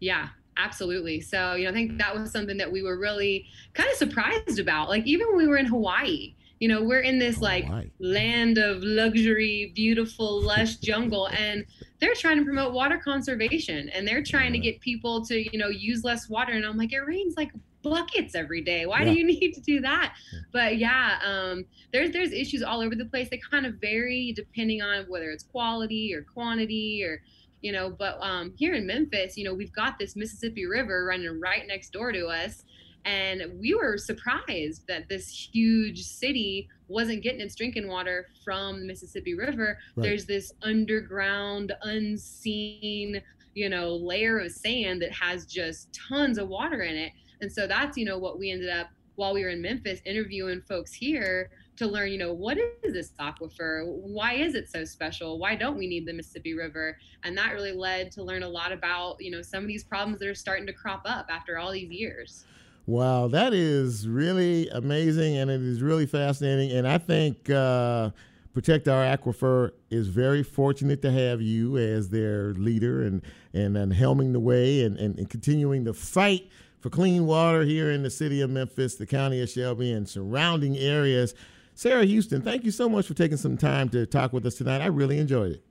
[0.00, 1.20] Yeah, absolutely.
[1.20, 4.58] So, you know, I think that was something that we were really kind of surprised
[4.58, 4.88] about.
[4.88, 7.90] Like, even when we were in Hawaii, you know, we're in this like Hawaii.
[7.98, 11.64] land of luxury, beautiful, lush jungle, and
[12.00, 15.68] they're trying to promote water conservation and they're trying to get people to, you know,
[15.68, 16.52] use less water.
[16.52, 17.50] And I'm like, it rains like
[17.82, 18.86] buckets every day.
[18.86, 19.12] Why Yeah.
[19.12, 20.14] do you need to do that?
[20.52, 23.28] But yeah, um, there's there's issues all over the place.
[23.30, 27.20] They kind of vary depending on whether it's quality or quantity or
[27.64, 31.40] you know but um, here in memphis you know we've got this mississippi river running
[31.40, 32.62] right next door to us.
[33.06, 38.86] And we were surprised that this huge city wasn't getting its drinking water from the
[38.86, 39.78] mississippi river.
[39.94, 40.04] Right.
[40.04, 43.20] there's this underground unseen
[43.54, 47.12] you know layer of sand that has just tons of water in it.
[47.40, 50.62] And so that's you know what we ended up while we were in memphis interviewing
[50.62, 53.84] folks here to learn, you know, what is this aquifer?
[53.86, 55.38] Why is it so special?
[55.38, 56.98] Why don't we need the Mississippi River?
[57.24, 60.20] And that really led to learn a lot about, you know, some of these problems
[60.20, 62.44] that are starting to crop up after all these years.
[62.86, 66.76] Wow, that is really amazing and it is really fascinating.
[66.76, 68.10] And I think uh,
[68.52, 73.22] Protect Our Aquifer is very fortunate to have you as their leader and,
[73.54, 76.48] and, and helming the way and, and, and continuing the fight
[76.84, 80.76] for clean water here in the city of Memphis, the county of Shelby, and surrounding
[80.76, 81.32] areas.
[81.74, 84.82] Sarah Houston, thank you so much for taking some time to talk with us tonight.
[84.82, 85.64] I really enjoyed it.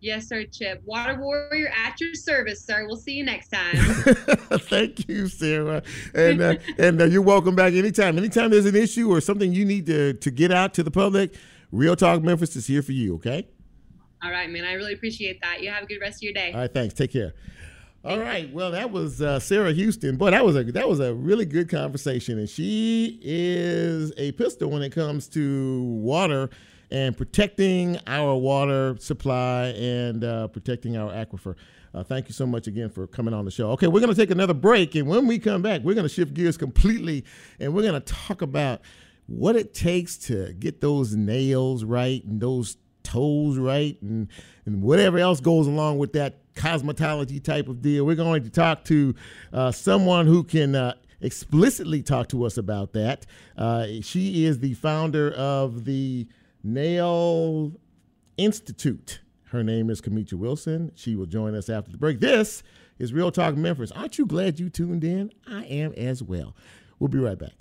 [0.00, 0.80] Yes, sir, Chip.
[0.86, 2.86] Water Warrior at your service, sir.
[2.86, 3.76] We'll see you next time.
[3.76, 5.82] Thank you, Sarah,
[6.14, 8.16] and uh, and uh, you're welcome back anytime.
[8.16, 11.34] Anytime there's an issue or something you need to to get out to the public,
[11.70, 13.16] Real Talk Memphis is here for you.
[13.16, 13.46] Okay.
[14.24, 14.64] all right, man.
[14.64, 15.60] I really appreciate that.
[15.60, 16.52] You have a good rest of your day.
[16.54, 16.72] All right.
[16.72, 16.94] Thanks.
[16.94, 17.34] Take care.
[18.02, 18.50] All right.
[18.50, 20.16] Well, that was uh, Sarah Houston.
[20.16, 24.70] Boy, that was a that was a really good conversation, and she is a pistol
[24.70, 26.48] when it comes to water
[26.90, 31.56] and protecting our water supply and uh, protecting our aquifer.
[31.92, 33.70] Uh, thank you so much again for coming on the show.
[33.72, 36.12] Okay, we're going to take another break, and when we come back, we're going to
[36.14, 37.22] shift gears completely,
[37.58, 38.80] and we're going to talk about
[39.26, 42.78] what it takes to get those nails right and those
[43.10, 44.28] toes right and
[44.66, 48.04] and whatever else goes along with that cosmetology type of deal.
[48.04, 49.14] We're going to talk to
[49.52, 53.26] uh, someone who can uh, explicitly talk to us about that.
[53.56, 56.28] Uh, she is the founder of the
[56.62, 57.72] Nail
[58.36, 59.20] Institute.
[59.46, 60.92] Her name is Kamisha Wilson.
[60.94, 62.20] She will join us after the break.
[62.20, 62.62] This
[62.98, 63.90] is Real Talk Memphis.
[63.92, 65.32] Aren't you glad you tuned in?
[65.48, 66.54] I am as well.
[66.98, 67.59] We'll be right back.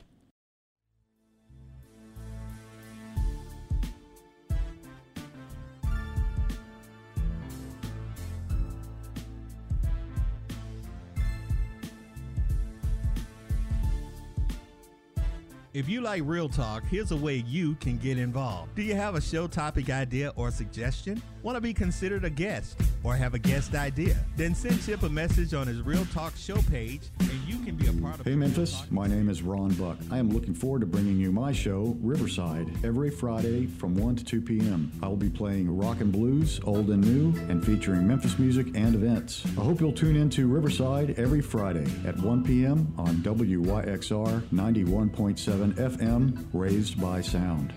[15.71, 18.73] If you like Real Talk, here's a way you can get involved.
[18.73, 21.21] Do you have a show topic idea or suggestion?
[21.43, 24.17] Want to be considered a guest or have a guest idea?
[24.35, 27.11] Then send Chip a message on his Real Talk show page
[28.25, 29.97] Hey Memphis, my name is Ron Buck.
[30.11, 34.23] I am looking forward to bringing you my show, Riverside, every Friday from 1 to
[34.23, 34.91] 2 p.m.
[35.01, 38.95] I will be playing rock and blues, old and new, and featuring Memphis music and
[38.95, 39.45] events.
[39.57, 42.93] I hope you'll tune in to Riverside every Friday at 1 p.m.
[42.97, 47.73] on WYXR 91.7 FM, Raised by Sound.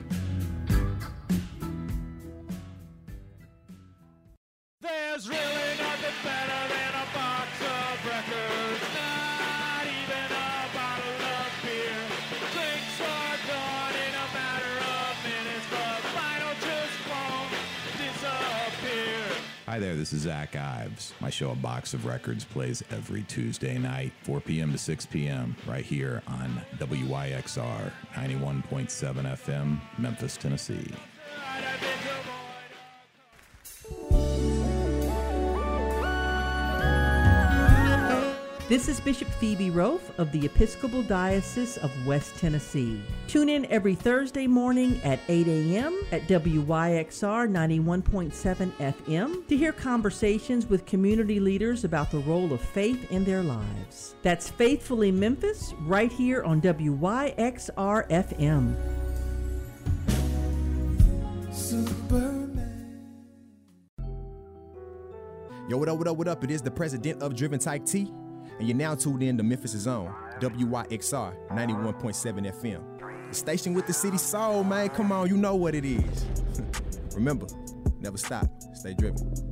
[20.52, 21.12] Zach Ives.
[21.20, 24.72] My show, A Box of Records, plays every Tuesday night, 4 p.m.
[24.72, 30.92] to 6 p.m., right here on WYXR 91.7 FM, Memphis, Tennessee.
[38.72, 43.02] This is Bishop Phoebe Roaf of the Episcopal Diocese of West Tennessee.
[43.28, 46.00] Tune in every Thursday morning at 8 a.m.
[46.11, 53.12] at WYXR 91.7 FM to hear conversations with community leaders about the role of faith
[53.12, 54.14] in their lives.
[54.22, 58.74] That's Faithfully Memphis right here on WYXR FM.
[65.68, 66.42] Yo, what up, what up, what up?
[66.44, 68.12] It is the president of Driven Type T,
[68.58, 73.28] and you're now tuned in to Memphis' own WYXR 91.7 FM.
[73.28, 74.88] The station with the city soul, man.
[74.90, 76.26] Come on, you know what it is.
[77.14, 77.46] Remember,
[78.00, 79.51] never stop, stay driven.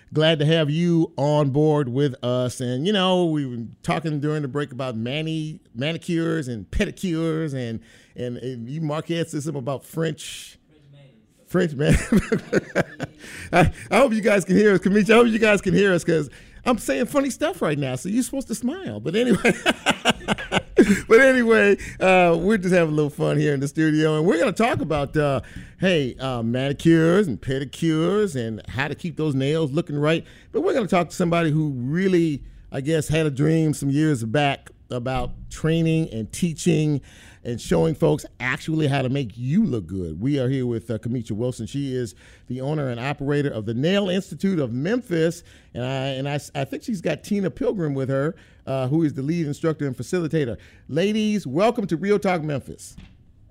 [0.13, 2.59] Glad to have you on board with us.
[2.59, 7.79] And you know, we were talking during the break about mani manicures and pedicures, and
[8.15, 10.57] and, and you Marquette said something about French.
[11.47, 11.93] French man.
[13.53, 15.11] I, I hope you guys can hear us, Kamisha.
[15.11, 16.29] I hope you guys can hear us because
[16.65, 18.99] I'm saying funny stuff right now, so you're supposed to smile.
[18.99, 19.53] But anyway,
[21.07, 24.37] but anyway, uh, we're just having a little fun here in the studio, and we're
[24.37, 25.41] going to talk about, uh,
[25.79, 30.25] hey, uh, manicures and pedicures and how to keep those nails looking right.
[30.51, 33.89] But we're going to talk to somebody who really, I guess, had a dream some
[33.89, 37.01] years back about training and teaching
[37.43, 40.21] and showing folks actually how to make you look good.
[40.21, 41.65] We are here with uh, Kamisha Wilson.
[41.65, 42.15] She is
[42.47, 46.65] the owner and operator of the Nail Institute of Memphis, and I and I, I
[46.65, 48.35] think she's got Tina Pilgrim with her,
[48.67, 50.57] uh, who is the lead instructor and facilitator.
[50.87, 52.95] Ladies, welcome to Real Talk Memphis.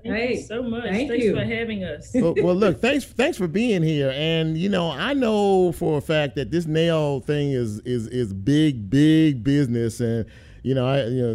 [0.03, 0.85] Thank Hey, you so much.
[0.85, 1.35] thank Thanks you.
[1.35, 2.11] for having us.
[2.15, 4.13] well, well, look, thanks thanks for being here.
[4.15, 8.33] And you know, I know for a fact that this nail thing is is is
[8.33, 10.01] big, big business.
[10.01, 10.25] And
[10.63, 11.35] you know, I you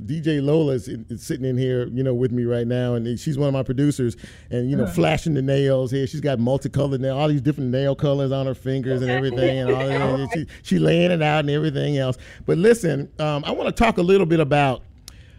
[0.00, 3.38] DJ Lola is, is sitting in here, you know, with me right now, and she's
[3.38, 4.16] one of my producers.
[4.50, 6.06] And you know, flashing the nails here.
[6.06, 9.70] She's got multicolored nail, all these different nail colors on her fingers and everything, and
[9.70, 10.30] all that.
[10.34, 12.16] She she laying it out and everything else.
[12.46, 14.82] But listen, um, I want to talk a little bit about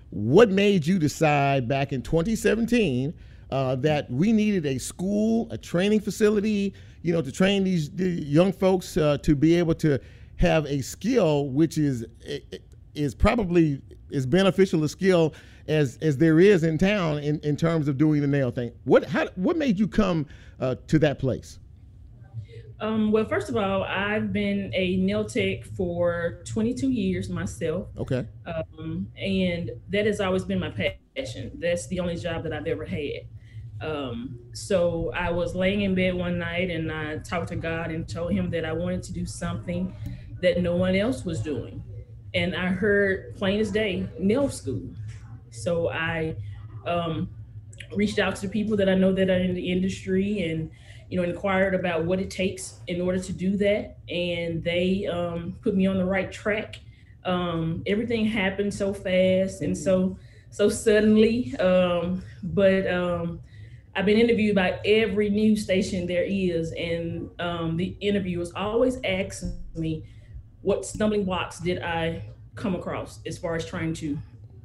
[0.10, 3.14] what made you decide back in 2017
[3.50, 8.10] uh, that we needed a school, a training facility, you know, to train these the
[8.10, 10.00] young folks uh, to be able to
[10.38, 12.06] have a skill which is
[12.96, 13.82] is probably
[14.14, 15.34] as beneficial a skill
[15.68, 18.72] as as there is in town in, in terms of doing the nail thing.
[18.84, 20.26] What how what made you come
[20.60, 21.60] uh, to that place?
[22.82, 27.88] Um, well, first of all, I've been a nail tech for 22 years myself.
[27.96, 28.26] Okay.
[28.48, 30.72] Um, and that has always been my
[31.16, 31.52] passion.
[31.60, 33.28] That's the only job that I've ever had.
[33.82, 38.08] Um, so I was laying in bed one night and I talked to God and
[38.08, 39.94] told him that I wanted to do something
[40.42, 41.84] that no one else was doing.
[42.34, 44.82] And I heard plain as day, nail school.
[45.50, 46.36] So I
[46.86, 47.30] um,
[47.96, 50.72] reached out to the people that I know that are in the industry and
[51.10, 53.98] you know inquired about what it takes in order to do that.
[54.10, 56.80] And they um, put me on the right track.
[57.26, 60.18] Um, everything happened so fast and so
[60.50, 63.40] so suddenly um, but um,
[63.96, 66.72] i've been interviewed by every news station there is.
[66.72, 69.44] And um, the interviewers always ask
[69.76, 70.04] me
[70.62, 72.24] what stumbling blocks did i
[72.56, 74.18] come across as far as trying to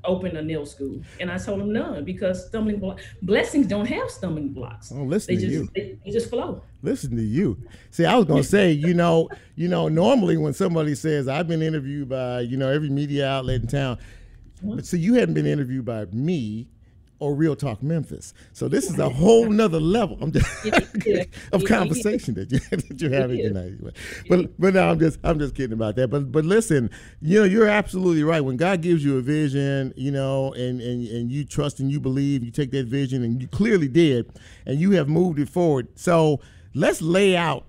[0.05, 4.09] open a nail school and i told him none because stumbling block blessings don't have
[4.11, 5.69] stumbling blocks Oh, listen they to just you.
[5.75, 7.59] They, they just flow Listen to you.
[7.91, 11.61] See, I was gonna say, you know, you know, normally when somebody says I've been
[11.61, 13.99] interviewed by, you know, every media outlet in town,
[14.63, 16.69] but see, you hadn't been interviewed by me
[17.19, 18.35] or Real Talk Memphis.
[18.53, 20.67] So this is a whole nother level I'm just,
[21.53, 23.75] of conversation that, you, that you're having tonight.
[24.29, 26.09] But but no, I'm just I'm just kidding about that.
[26.09, 26.91] But but listen,
[27.21, 28.41] you know, you're absolutely right.
[28.41, 32.01] When God gives you a vision, you know, and and and you trust and you
[32.01, 34.31] believe, you take that vision and you clearly did,
[34.67, 35.89] and you have moved it forward.
[35.95, 36.41] So
[36.75, 37.67] let's lay out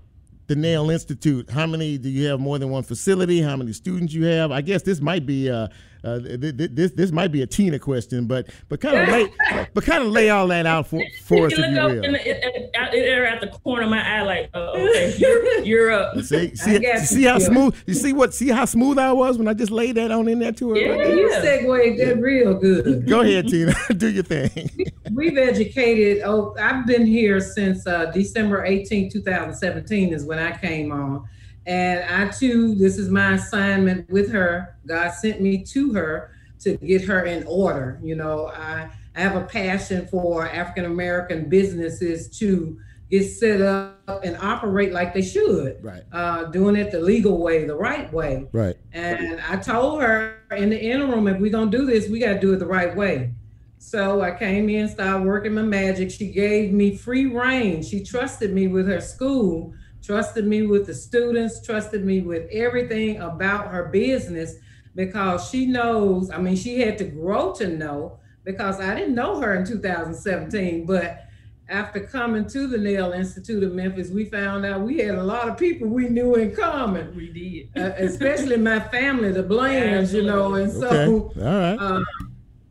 [0.48, 1.50] the Nail Institute.
[1.50, 2.40] How many do you have?
[2.40, 3.40] More than one facility?
[3.40, 4.50] How many students you have?
[4.50, 5.68] I guess this might be uh,
[6.04, 9.32] uh th- th- this this might be a Tina question, but but kind of lay
[9.74, 12.04] but kind of lay all that out for for us if you up will.
[12.04, 16.18] in the, at the corner of my eye, like, uh, okay, you're, you're up.
[16.22, 17.76] See, see, see how smooth.
[17.86, 18.34] You see what?
[18.34, 20.76] See how smooth I was when I just laid that on in there to her.
[20.76, 21.16] Yeah, right?
[21.16, 23.06] You segued that real good.
[23.06, 23.74] Go ahead, Tina.
[23.96, 24.70] Do your thing.
[25.12, 26.22] We've educated.
[26.24, 31.28] Oh, I've been here since uh, December 18, 2017 is when I came on.
[31.68, 34.78] And I too, this is my assignment with her.
[34.86, 38.00] God sent me to her to get her in order.
[38.02, 44.24] You know, I, I have a passion for African American businesses to get set up
[44.24, 45.76] and operate like they should.
[45.84, 46.02] Right.
[46.10, 48.46] Uh, doing it the legal way, the right way.
[48.50, 48.76] Right.
[48.94, 52.54] And I told her in the interim, if we're gonna do this, we gotta do
[52.54, 53.34] it the right way.
[53.76, 56.10] So I came in, started working my magic.
[56.10, 57.82] She gave me free reign.
[57.82, 63.18] She trusted me with her school, trusted me with the students, trusted me with everything
[63.20, 64.56] about her business
[64.94, 69.40] because she knows, I mean, she had to grow to know because I didn't know
[69.40, 71.24] her in 2017, but
[71.68, 75.48] after coming to the Nail Institute of Memphis, we found out we had a lot
[75.48, 77.14] of people we knew in common.
[77.14, 77.30] We
[77.74, 77.82] did.
[77.82, 81.44] Uh, especially my family, the Blands, you know, and so Okay.
[81.44, 81.76] All right.
[81.78, 82.00] uh,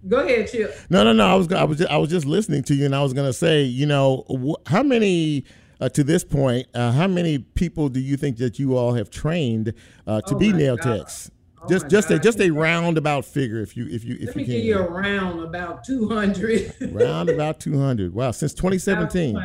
[0.08, 0.76] go ahead, Chip.
[0.90, 1.28] No, no, no.
[1.28, 3.28] I was, I was, just, I was just listening to you, and I was going
[3.30, 5.46] to say, you know, wh- how many
[5.80, 9.10] uh, to this point, uh, how many people do you think that you all have
[9.10, 9.74] trained
[10.06, 11.00] uh, to Oh be nail God.
[11.00, 11.32] techs?
[11.62, 14.42] Oh just, just a, just a roundabout figure, if you, if you, if Let you
[14.42, 14.54] me can.
[14.54, 16.76] give you a round about 200.
[16.92, 18.14] round about two hundred.
[18.18, 19.36] Wow, since twenty seventeen.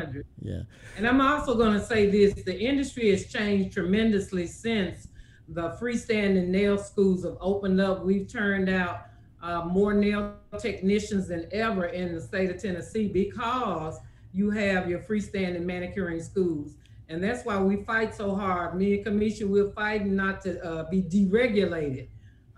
[0.41, 0.61] Yeah.
[0.99, 5.09] And I'm also going to say this the industry has changed tremendously since
[5.49, 8.05] the freestanding nail schools have opened up.
[8.05, 9.07] We've turned out
[9.43, 13.99] uh, more nail technicians than ever in the state of Tennessee because
[14.33, 16.75] you have your freestanding manicuring schools.
[17.09, 18.75] And that's why we fight so hard.
[18.75, 22.09] Me and Kamisha, we're fighting not to uh, be deregulated.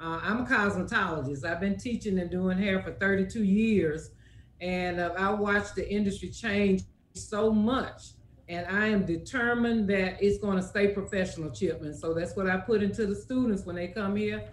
[0.01, 1.45] Uh, I'm a cosmetologist.
[1.45, 4.11] I've been teaching and doing hair for 32 years.
[4.61, 6.83] And uh, I watched the industry change
[7.14, 8.12] so much.
[8.49, 11.83] And I am determined that it's going to stay professional, Chip.
[11.83, 14.45] And so that's what I put into the students when they come here.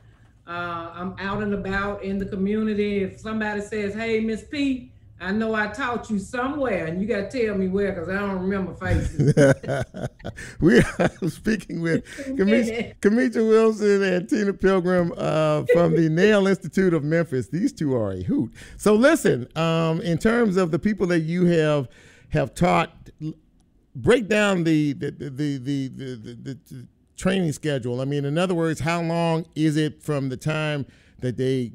[0.48, 3.04] Uh, I'm out and about in the community.
[3.04, 4.92] If somebody says, hey, Miss P,
[5.22, 8.20] I know I taught you somewhere, and you got to tell me where because I
[8.20, 9.36] don't remember faces.
[10.60, 17.04] we are speaking with Kamisha, Wilson and Tina Pilgrim uh, from the Nail Institute of
[17.04, 17.50] Memphis.
[17.50, 18.52] These two are a hoot.
[18.78, 21.88] So listen, um, in terms of the people that you have
[22.30, 23.12] have taught,
[23.96, 28.02] break down the the the the, the, the, the, the training schedule.
[28.02, 30.88] I mean, in other words, how long is it from the time
[31.20, 31.74] that they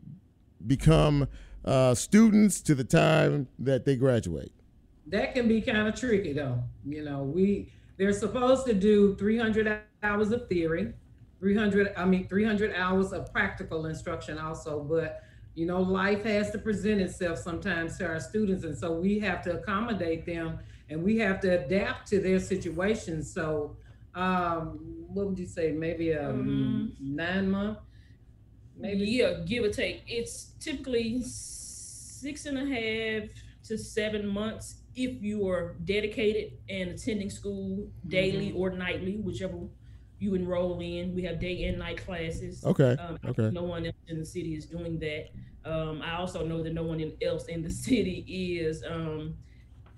[0.66, 1.28] become
[1.66, 4.52] uh, students to the time that they graduate?
[5.08, 6.62] that can be kind of tricky though.
[6.84, 10.92] You know, we they're supposed to do 300 hours of theory,
[11.40, 15.20] 300 I mean 300 hours of practical instruction also, but
[15.54, 19.42] you know, life has to present itself sometimes to our students and so we have
[19.42, 20.58] to accommodate them
[20.90, 23.32] and we have to adapt to their situations.
[23.32, 23.76] So
[24.14, 26.92] um what would you say maybe a Mhm.
[27.00, 27.78] 9 month
[28.78, 30.02] Maybe yeah, give or take.
[30.06, 33.28] It's typically six and a half
[33.64, 38.56] to seven months if you are dedicated and attending school daily Mm-hmm.
[38.58, 39.58] or nightly, whichever
[40.18, 42.64] you enroll in, we have day and night classes.
[42.64, 43.50] Okay, Um, okay.
[43.50, 45.28] No one else in the city is doing that.
[45.64, 48.24] Um, I also know that no one else in the city
[48.58, 49.34] is um,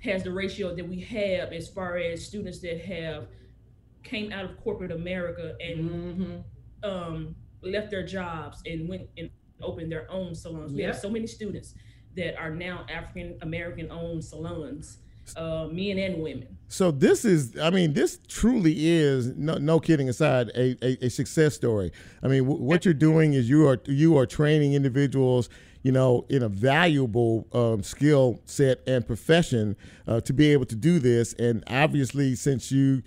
[0.00, 3.26] has the ratio that we have as far as students that have
[4.02, 5.90] came out of corporate America and
[6.82, 7.20] Mm-hmm.
[7.62, 9.30] Left their jobs and went and
[9.61, 10.72] opened their own salons.
[10.72, 11.74] We have so many students
[12.16, 14.98] that are now African American owned salons,
[15.36, 16.56] uh, men and women.
[16.68, 21.09] So this is, I mean, this truly is no, no kidding aside, a, a, a
[21.09, 21.92] success story.
[22.22, 25.48] I mean, w- what you're doing is you are you are training individuals,
[25.82, 30.76] you know, in a valuable um, skill set and profession uh, to be able to
[30.76, 31.32] do this.
[31.34, 33.02] And obviously, since you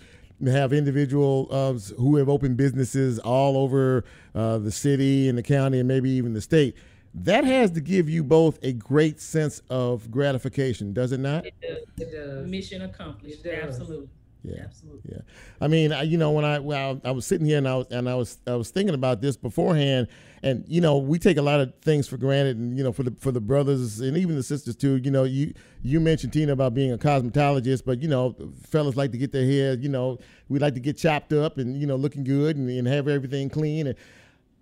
[0.47, 5.87] have individuals who have opened businesses all over uh, the city and the county and
[5.87, 6.75] maybe even the state.
[7.13, 11.45] That has to give you both a great sense of gratification, does it not?
[11.45, 11.83] It does.
[11.97, 12.47] It does.
[12.47, 13.45] Mission accomplished.
[13.45, 13.79] It does.
[13.79, 14.09] Absolutely.
[14.43, 14.63] Yeah.
[14.63, 15.01] Absolutely.
[15.11, 15.21] Yeah,
[15.59, 17.87] I mean, I, you know, when I well, I was sitting here and I was
[17.91, 20.07] and I was I was thinking about this beforehand,
[20.43, 23.03] and you know, we take a lot of things for granted, and you know, for
[23.03, 24.97] the for the brothers and even the sisters too.
[24.97, 28.35] You know, you you mentioned Tina about being a cosmetologist, but you know,
[28.67, 30.17] fellas like to get their hair, you know,
[30.49, 33.49] we like to get chopped up and you know, looking good and, and have everything
[33.49, 33.87] clean.
[33.87, 33.95] And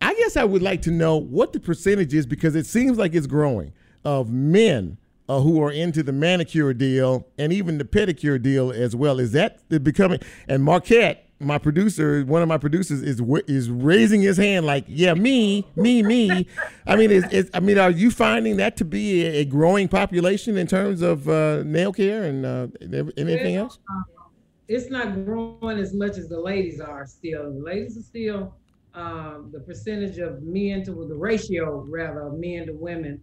[0.02, 3.14] I guess I would like to know what the percentage is because it seems like
[3.14, 3.74] it's growing
[4.04, 4.98] of men
[5.30, 9.20] uh, who are into the manicure deal and even the pedicure deal as well.
[9.20, 10.20] Is that becoming?
[10.48, 15.14] And Marquette, my producer, one of my producers, is is raising his hand like, yeah,
[15.14, 16.48] me, me, me.
[16.86, 20.58] I mean, is, is I mean, are you finding that to be a, growing population
[20.58, 22.68] in terms of uh, nail care and uh,
[23.18, 23.80] anything Well, else?
[23.90, 24.06] um,
[24.68, 27.54] It's not growing as much as the ladies are still.
[27.54, 28.54] The ladies are still
[28.94, 33.22] um, the percentage of men to the ratio rather of men to women.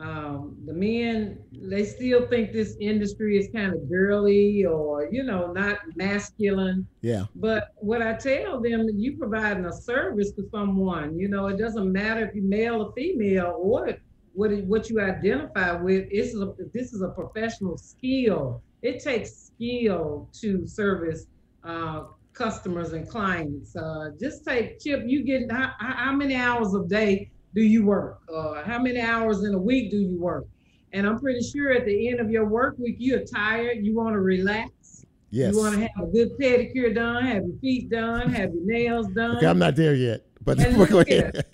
[0.00, 5.50] Um, the men they still think this industry is kind of girly or you know
[5.50, 6.86] not masculine.
[7.00, 7.24] Yeah.
[7.34, 11.18] But what I tell them, you providing a service to someone.
[11.18, 13.98] You know, it doesn't matter if you're male or female or
[14.34, 16.06] what what you identify with.
[16.12, 18.62] It's a, this is a professional skill.
[18.82, 21.26] It takes skill to service
[21.64, 23.74] uh, customers and clients.
[23.74, 25.02] Uh, just take Chip.
[25.06, 28.20] You get how, how how many hours a day do you work?
[28.32, 30.46] Uh, how many hours in a week do you work?
[30.92, 33.78] And I'm pretty sure at the end of your work week, you're tired.
[33.84, 35.04] You want to relax.
[35.30, 35.54] Yes.
[35.54, 39.08] You want to have a good pedicure done, have your feet done, have your nails
[39.08, 39.38] done.
[39.38, 41.44] Okay, I'm not there yet, but go look ahead.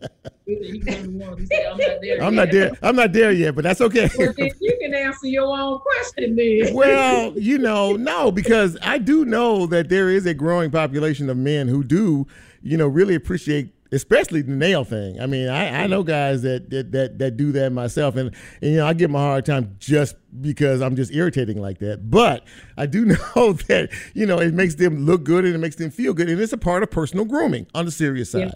[0.45, 2.23] He was the one who said, I'm not there.
[2.23, 2.73] I'm yet." not there.
[2.83, 4.11] I'm not there yet, but that's okay.
[4.19, 6.75] Well, you can answer your own question then.
[6.75, 11.39] well, you know, no, because I do know that there is a growing population of
[11.39, 12.27] men who do,
[12.63, 15.21] you know, really appreciate especially the nail thing.
[15.21, 18.71] I mean, I, I know guys that, that that that do that myself and, and
[18.73, 22.11] you know, I give them a hard time just because I'm just irritating like that.
[22.11, 22.45] But
[22.77, 23.05] I do
[23.37, 26.29] know that, you know, it makes them look good and it makes them feel good
[26.29, 28.55] and it's a part of personal grooming on the serious side.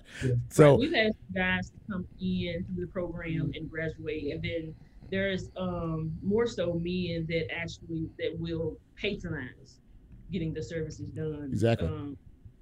[0.51, 4.75] So Right, we've had guys come in through the program and graduate, and then
[5.11, 9.81] there's um, more so men that actually that will patronize
[10.31, 11.49] getting the services done.
[11.53, 11.89] Exactly.
[11.89, 12.17] Um,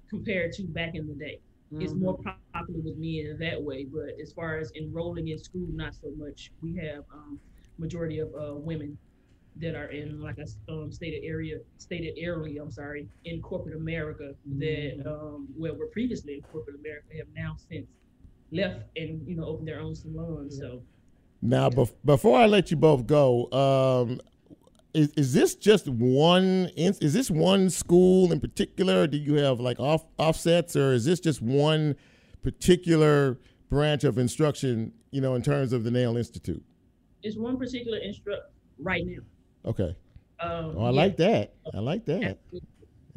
[0.09, 1.39] compared to back in the day,
[1.79, 2.01] it's Mhm.
[2.01, 2.17] more
[2.53, 3.85] popular with men in that way.
[3.85, 6.51] But as far as enrolling in school, not so much.
[6.61, 7.39] We have um,
[7.77, 8.97] majority of uh, women
[9.57, 12.61] that are in, like I s- um, stated area stated earlier.
[12.61, 17.55] I'm sorry, in corporate America that um, well were previously in corporate America have now
[17.69, 17.87] since
[18.51, 20.57] left and you know opened their own salons.
[20.59, 20.83] So
[21.41, 24.19] Now, bef- before I let you both go, um,
[24.93, 26.69] is, is this just one?
[26.75, 29.07] Is this one school in particular?
[29.07, 31.95] Do you have like off offsets, or is this just one
[32.43, 33.37] particular
[33.69, 34.93] branch of instruction?
[35.11, 36.63] You know, in terms of the Nail Institute.
[37.23, 39.21] it's one particular instruct right now.
[39.65, 39.95] Okay.
[40.39, 40.89] Um, Oh, I yeah.
[40.91, 41.53] like that.
[41.73, 42.37] I like that.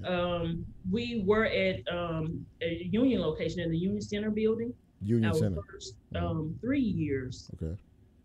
[0.04, 4.72] Um, we were at um, a union location in the Union Center building.
[5.02, 5.60] Union our Center.
[5.70, 7.76] First um, three years Okay.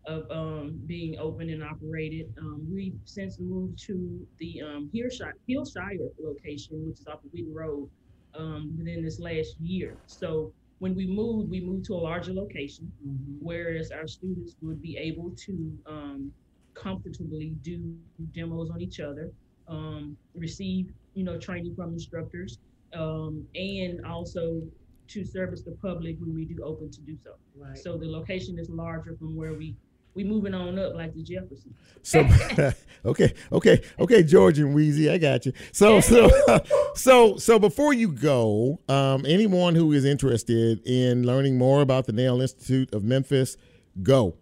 [0.08, 2.34] Of um, being open and operated.
[2.40, 7.54] Um, we've since moved to the um, Hillshire, Hillshire location, which is off of Wheaton
[7.54, 7.90] Road,
[8.38, 9.98] um, within this last year.
[10.08, 12.92] So when we moved, we moved to a larger location,
[13.40, 16.32] whereas our students would be able to um,
[16.74, 17.96] comfortably do
[18.34, 19.32] demos on each other,
[19.68, 22.60] um, receive you know training from instructors,
[22.94, 24.62] um, and also
[25.08, 27.36] to service the public when we do open to do so.
[27.56, 27.78] Right.
[27.78, 29.76] So the location is larger from where we
[30.16, 31.76] we moving on up like the Jefferson.
[32.02, 32.28] So
[33.06, 35.54] okay, okay, okay, George and Weezy, I got you.
[35.72, 36.30] So so
[36.96, 42.14] so so before you go, um, anyone who is interested in learning more about the
[42.14, 43.58] Nail Institute of Memphis,
[44.02, 44.36] go.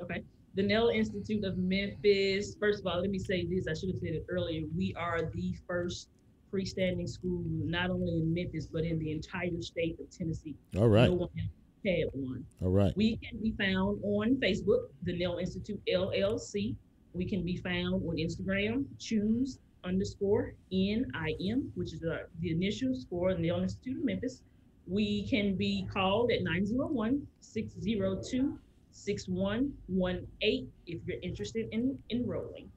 [0.00, 0.22] Okay.
[0.54, 2.56] the Nail Institute of Memphis.
[2.58, 3.66] First of all, let me say this.
[3.68, 4.62] I should have said it earlier.
[4.76, 6.08] We are the first
[6.52, 10.54] freestanding school, not only in Memphis, but in the entire state of Tennessee.
[10.76, 11.10] All right.
[11.10, 11.48] No one has
[11.84, 12.44] had one.
[12.62, 12.92] All right.
[12.96, 16.74] We can be found on Facebook, the Nail Institute LLC.
[17.14, 23.34] We can be found on Instagram, choose underscore NIM, which is uh, the initials for
[23.34, 24.42] the Nail Institute of Memphis.
[24.86, 28.58] We can be called at 901 602
[28.90, 32.70] 6118 if you're interested in enrolling.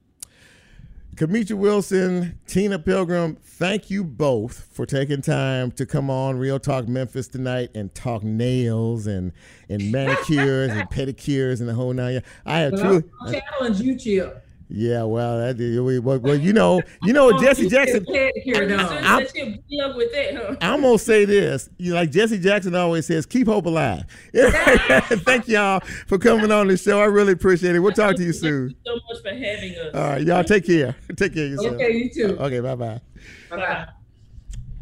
[1.16, 6.88] Kamisha Wilson, Tina Pilgrim, thank you both for taking time to come on Real Talk
[6.88, 9.34] Memphis tonight and talk nails and
[9.70, 12.24] and manicures and pedicures and the whole nine.
[12.46, 13.42] I have But truly.
[13.42, 14.46] Challenge you, Chip.
[14.74, 18.06] Yeah, well, that, well, well, you know, you know, Jesse Jackson.
[18.06, 19.28] Pedicure I'm-
[19.70, 20.56] Love with that, huh?
[20.62, 24.04] I'm gonna say this, you like Jesse Jackson always says, keep hope alive.
[24.34, 27.02] Thank y'all for coming on the show.
[27.02, 27.80] I really appreciate it.
[27.80, 28.74] We'll talk to you soon.
[28.86, 29.94] so much for having us.
[29.94, 30.96] All right, y'all take care.
[31.18, 31.74] Take care of yourself.
[31.74, 32.38] Okay, you too.
[32.40, 33.02] Okay, bye bye.
[33.50, 33.88] Bye-bye.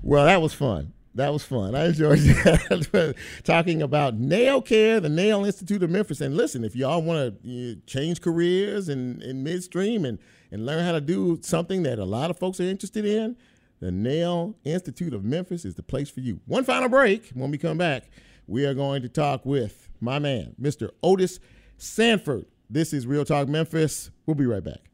[0.04, 0.94] Well, that was fun.
[1.20, 1.76] That was fun.
[1.76, 3.16] I enjoyed that.
[3.44, 6.22] Talking about Nail Care, the Nail Institute of Memphis.
[6.22, 10.18] And listen, if y'all want to change careers in, in midstream and,
[10.50, 13.36] and learn how to do something that a lot of folks are interested in,
[13.82, 16.40] the Nail Institute of Memphis is the place for you.
[16.46, 17.30] One final break.
[17.34, 18.10] When we come back,
[18.48, 20.90] we are going to talk with my man, Mr.
[21.04, 21.42] Otis
[21.78, 22.46] Sanford.
[22.70, 24.10] This is Real Talk Memphis.
[24.26, 24.89] We'll be right back.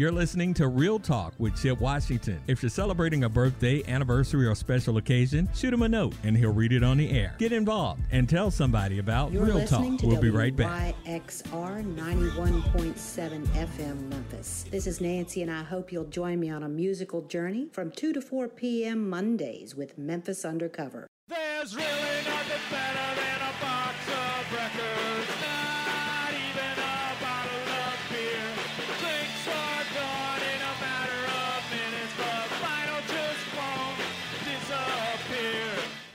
[0.00, 2.40] You're listening to Real Talk with Chip Washington.
[2.46, 6.54] If you're celebrating a birthday, anniversary, or special occasion, shoot him a note and he'll
[6.54, 7.34] read it on the air.
[7.36, 9.98] Get involved and tell somebody about You're Real Talk.
[9.98, 10.94] to We'll be right back.
[11.04, 14.64] WYXR 91.7 FM Memphis.
[14.70, 18.14] This is Nancy, and I hope you'll join me on a musical journey from 2
[18.14, 19.06] to 4 p.m.
[19.06, 21.08] Mondays with Memphis Undercover.
[21.28, 24.89] There's really nothing better than a box of records.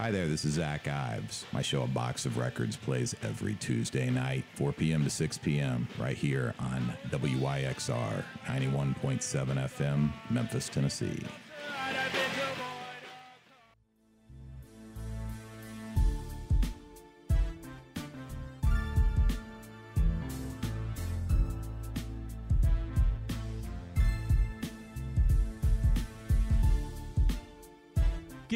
[0.05, 1.45] Hi there, this is Zach Ives.
[1.51, 5.03] My show, A Box of Records, plays every Tuesday night, 4 p.m.
[5.03, 8.93] to 6 p.m., right here on WYXR 91.7
[9.23, 11.23] FM, Memphis, Tennessee.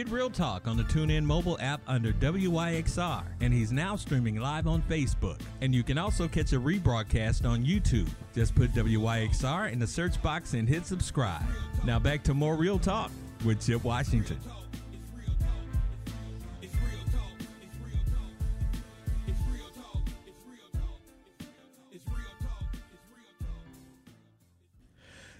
[0.09, 4.81] Real Talk on the TuneIn mobile app under WYXR, and he's now streaming live on
[4.83, 5.39] Facebook.
[5.61, 8.09] And you can also catch a rebroadcast on YouTube.
[8.33, 11.43] Just put WYXR in the search box and hit subscribe.
[11.85, 13.11] Now back to more Real Talk
[13.45, 14.39] with Chip Washington.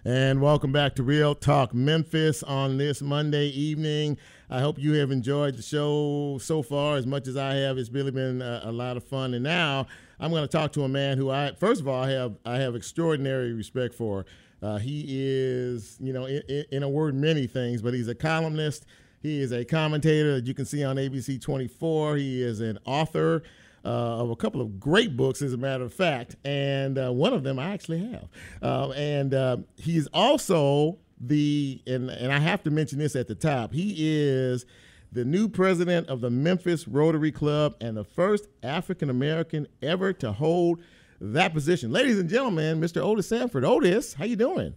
[0.06, 4.18] And welcome back to Real Talk Memphis on this Monday evening.
[4.52, 7.78] I hope you have enjoyed the show so far as much as I have.
[7.78, 9.36] It's really been a, a lot of fun.
[9.36, 9.86] And now
[10.20, 12.58] I'm going to talk to a man who I, first of all, I have I
[12.58, 14.26] have extraordinary respect for.
[14.62, 16.42] Uh, he is, you know, in,
[16.72, 18.86] in, a word, many things, but he's a columnist.
[19.22, 22.18] He is a commentator that you can see on ABC 24.
[22.18, 23.44] He is an author
[23.86, 27.34] uh, of a couple of great books, as a matter of fact, and uh, one
[27.34, 28.28] of them I actually have.
[28.62, 33.36] Um, and uh, he's also the, and, and I have to mention this at the
[33.36, 34.66] top, he is
[35.12, 40.32] the new president of the Memphis Rotary Club and the first African American ever to
[40.32, 40.82] hold
[41.20, 41.92] that position.
[41.92, 43.02] Ladies and gentlemen, Mr.
[43.02, 43.66] Otis Sanford.
[43.66, 44.74] Otis, how you doing?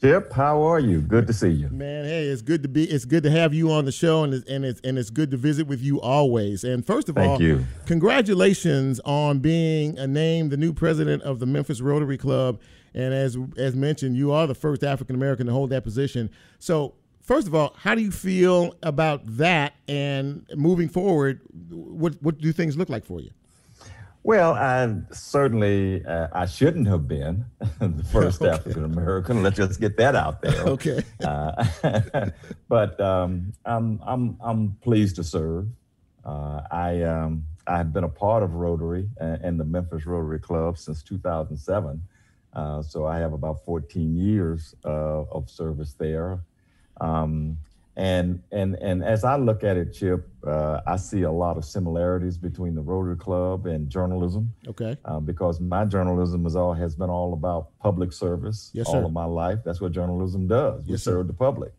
[0.00, 1.00] Chip, how are you?
[1.00, 1.68] Good to see you.
[1.70, 2.84] Man, hey, it's good to be.
[2.84, 5.30] It's good to have you on the show, and it's, and it's and it's good
[5.30, 6.62] to visit with you always.
[6.62, 7.64] And first of Thank all, you.
[7.86, 12.60] congratulations on being uh, named the new president of the Memphis Rotary Club.
[12.92, 16.30] And as as mentioned, you are the first African American to hold that position.
[16.58, 19.74] So, first of all, how do you feel about that?
[19.88, 21.40] And moving forward,
[21.70, 23.30] what what do things look like for you?
[24.24, 27.44] Well, I certainly uh, I shouldn't have been
[27.78, 28.50] the first Okay.
[28.50, 29.42] African American.
[29.42, 30.64] Let's just get that out there.
[30.66, 31.02] Okay.
[31.22, 31.64] Uh,
[32.68, 35.68] but um, I'm I'm I'm pleased to serve.
[36.24, 40.78] Uh, I um, I've been a part of Rotary and, and the Memphis Rotary Club
[40.78, 42.02] since 2007.
[42.54, 46.40] Uh, so I have about 14 years uh, of service there.
[47.00, 47.58] Um,
[47.96, 51.64] and and and as I look at it, Chip, uh, I see a lot of
[51.64, 54.52] similarities between the Rotary Club and journalism.
[54.66, 54.96] Okay.
[55.04, 59.04] Uh, because my journalism is all has been all about public service Yes, all sir.
[59.04, 59.60] of my life.
[59.64, 60.84] That's what journalism does.
[60.86, 61.12] We Yes, sir.
[61.12, 61.72] serve the public.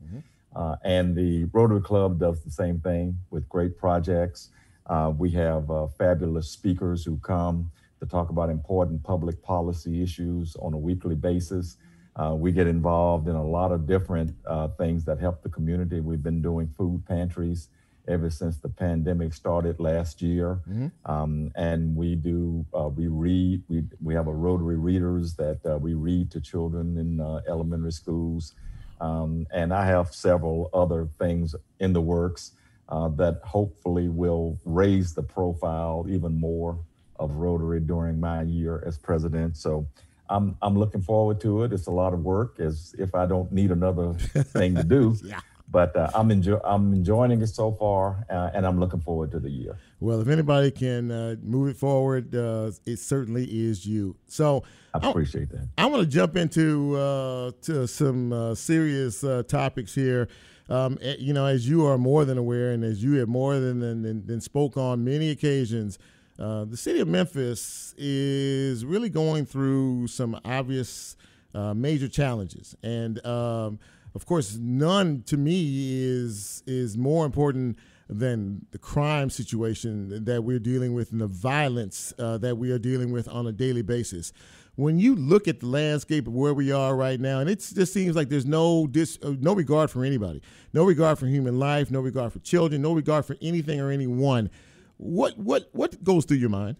[0.56, 4.52] Uh, and the Rotary Club does the same thing with great projects.
[4.86, 10.56] Uh, we have uh, fabulous speakers who come to talk about important public policy issues
[10.62, 11.76] on a weekly basis.
[12.16, 16.00] Uh, we get involved in a lot of different uh, things that help the community.
[16.00, 17.70] We've been doing food pantries
[18.08, 20.60] ever since the pandemic started last year.
[21.06, 25.78] Um, and we do, uh, we read, we, we have a Rotary Readers that uh,
[25.78, 28.54] we read to children in uh, elementary schools.
[29.02, 32.52] Um, and I have several other things in the works
[32.88, 36.78] uh, that hopefully will raise the profile even more
[37.18, 39.58] of Rotary during my year as president.
[39.58, 39.88] So
[40.30, 41.74] I'm, I'm looking forward to it.
[41.74, 45.16] It's a lot of work as if I don't need another thing to do.
[45.26, 45.40] Yeah.
[45.68, 49.40] But uh, I'm, enjoy- I'm enjoying it so far, uh, and I'm looking forward to
[49.40, 49.78] the year.
[50.00, 54.16] Well, if anybody can uh, move it forward, uh, it certainly is you.
[54.28, 54.64] So
[54.94, 55.68] I appreciate that.
[55.80, 60.28] I want to jump into uh, to some uh, serious uh, topics here.
[60.70, 63.60] Um, eh, you know, as you are more than aware, and as you have more
[63.60, 65.98] than than, than, than spoke on many occasions,
[66.40, 71.16] uh, the city of Memphis is really going through some obvious
[71.54, 73.80] uh, major challenges, and um,
[74.14, 77.78] of course, none to me is is more important
[78.10, 82.78] than the crime situation that we're dealing with and the violence uh, that we are
[82.78, 84.32] dealing with on a daily basis.
[84.76, 87.94] When you look at the landscape of where we are right now, and it just
[87.94, 90.42] seems like there's no dis, uh, no regard for anybody,
[90.74, 94.50] no regard for human life, no regard for children, no regard for anything or anyone.
[94.98, 96.78] What what what goes through your mind?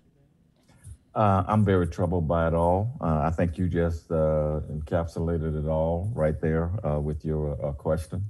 [1.14, 2.98] Uh, I'm very troubled by it all.
[3.00, 7.72] Uh, I think you just uh, encapsulated it all right there uh, with your uh,
[7.72, 8.26] question.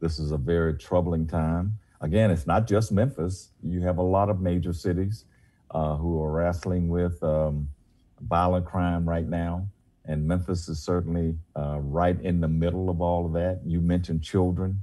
[0.00, 1.78] This is a very troubling time.
[2.00, 3.50] Again, it's not just Memphis.
[3.64, 5.24] You have a lot of major cities
[5.72, 7.68] uh, who are wrestling with um,
[8.20, 9.66] violent crime right now.
[10.04, 13.60] And Memphis is certainly right in the middle of all of that.
[13.66, 14.82] You mentioned children.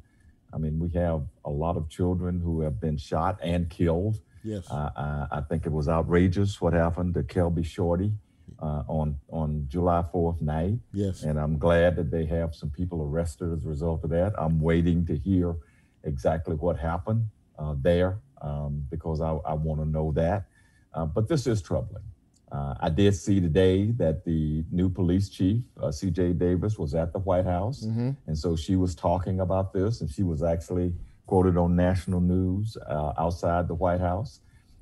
[0.53, 4.19] I mean, we have a lot of children who have been shot and killed.
[4.47, 4.69] Yes.
[4.71, 8.11] Uh, I, I think it was outrageous what happened to Kelby Shorty
[8.61, 10.79] uh, on on July 4th night.
[10.93, 11.23] Yes.
[11.23, 14.33] And I'm glad that they have some people arrested as a result of that.
[14.37, 15.55] I'm waiting to hear
[16.03, 17.25] exactly what happened
[17.59, 20.45] uh, there um, because I, I want to know that.
[20.93, 22.03] Uh, but this is troubling.
[22.49, 27.11] Uh, I did see today that the new police chief, uh, CJ Davis, was at
[27.11, 27.85] the White House.
[27.85, 28.15] Mhm.
[28.25, 30.93] And so she was talking about this, and she was actually
[31.28, 34.39] quoted on national news uh, outside the White House.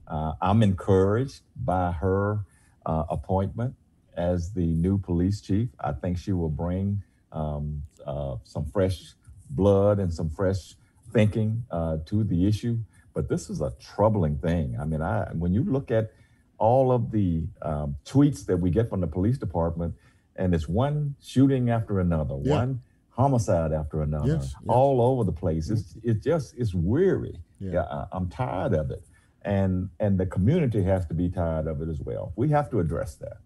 [0.08, 2.46] Uh, I'm encouraged by her
[2.86, 3.76] uh, appointment
[4.16, 5.70] as the new police chief.
[5.80, 9.14] I think she will bring um, uh, some fresh
[9.50, 10.76] blood and some fresh
[11.12, 12.78] thinking uh, to the issue.
[13.14, 14.78] But this is a troubling thing.
[14.80, 16.12] I mean, I when you look at
[16.58, 19.96] all of the um, tweets that we get from the police department,
[20.36, 22.58] and it's one shooting after another, Yeah.
[22.60, 22.82] one
[23.16, 24.63] homicide after another, Yes, yes.
[24.68, 25.70] all over the place.
[25.70, 27.39] It's it just it's weary.
[27.59, 27.84] Yeah.
[27.84, 29.03] I, I'm tired of it,
[29.43, 32.34] and and the community has to be tired of it as well.
[32.36, 33.38] We have to address that.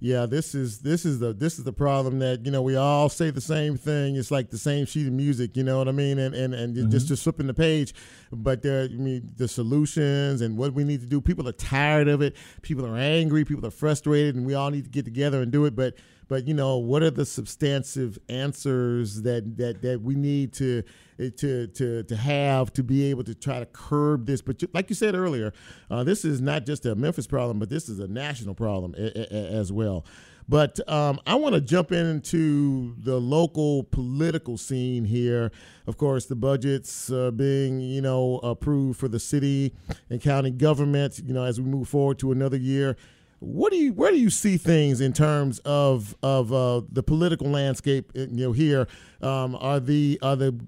[0.00, 3.08] Yeah, this is this is the this is the problem that you know we all
[3.08, 4.14] say the same thing.
[4.14, 6.20] It's like the same sheet of music, you know what I mean?
[6.20, 6.90] And and and Mm-hmm.
[6.90, 7.94] just just flipping the page,
[8.30, 11.20] but there, I mean, the solutions and what we need to do.
[11.20, 12.36] People are tired of it.
[12.62, 13.44] People are angry.
[13.44, 15.74] People are frustrated, and we all need to get together and do it.
[15.74, 15.94] But
[16.28, 20.82] but you know, what are the substantive answers that that that we need to
[21.18, 24.42] to to to have to be able to try to curb this?
[24.42, 25.52] But like you said earlier,
[25.90, 29.72] uh, this is not just a Memphis problem, but this is a national problem as
[29.72, 30.04] well.
[30.50, 35.52] But um, I want to jump into the local political scene here.
[35.86, 39.74] Of course, the budgets uh, being, you know, approved for the city
[40.08, 41.20] and county government.
[41.22, 42.96] You know, as we move forward to another year,
[43.40, 47.48] what do you where do you see things in terms of of uh, the political
[47.48, 48.12] landscape?
[48.16, 48.88] uh, You know, here
[49.20, 50.58] um, are the are the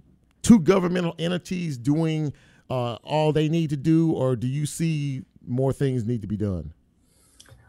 [0.43, 2.33] two governmental entities doing
[2.69, 6.37] uh, all they need to do, or do you see more things need to be
[6.37, 6.73] done?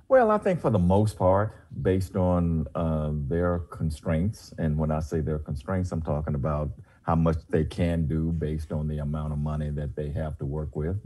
[0.08, 5.00] Well, I think for the most part, based on uh, their constraints, and when I
[5.00, 6.70] say their constraints, I'm talking about
[7.04, 10.46] how much they can do based on the amount of money that they have to
[10.46, 10.98] work with.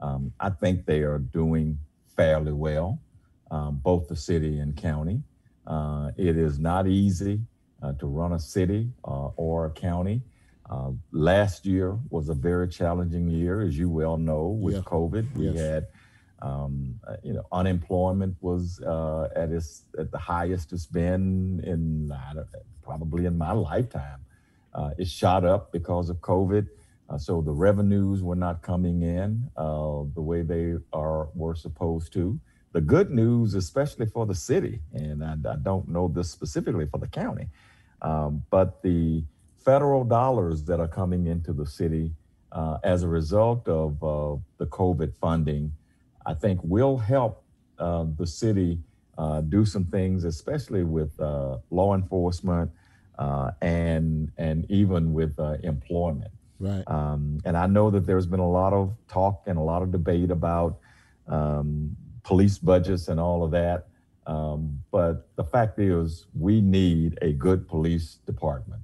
[0.00, 1.78] Um, I think they are doing
[2.16, 2.98] fairly well,
[3.50, 5.22] um, both the city and county.
[5.66, 7.40] Uh, it is not easy
[7.82, 10.22] uh, to run a city uh, or a county.
[10.68, 14.80] Uh, last year was a very challenging year, as you well know, with Yeah.
[14.82, 15.36] COVID.
[15.36, 15.58] We Yes.
[15.58, 15.86] had
[16.42, 22.12] um, uh, you know, unemployment was uh, at its at the highest it's been in
[22.12, 22.46] I don't-
[22.82, 24.20] probably in my lifetime.
[24.74, 26.68] Uh, it shot up because of COVID.
[27.08, 32.12] Uh, so the revenues were not coming in uh, the way they are were supposed
[32.12, 32.38] to.
[32.76, 36.98] The good news, especially for the city, and I, I don't know this specifically for
[36.98, 37.48] the county,
[38.02, 39.24] um, but the
[39.56, 42.12] federal dollars that are coming into the city
[42.52, 45.72] uh, as a result of uh, the COVID funding,
[46.26, 47.42] I think will help
[47.78, 48.78] uh, the city
[49.16, 52.70] uh, do some things, especially with uh, law enforcement
[53.18, 56.30] uh, and and even with employment.
[56.60, 56.84] Right.
[56.88, 59.92] Um, and I know that there's been a lot of talk and a lot of
[59.92, 60.76] debate about
[61.26, 61.96] um,
[62.26, 63.86] police budgets and all of that.
[64.26, 68.82] Um, but the fact is, we need a good police department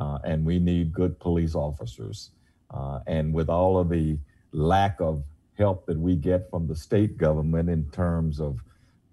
[0.00, 2.30] uh, and we need good police officers.
[2.70, 4.18] Uh, and with all of the
[4.52, 5.22] lack of
[5.58, 8.58] help that we get from the state government in terms of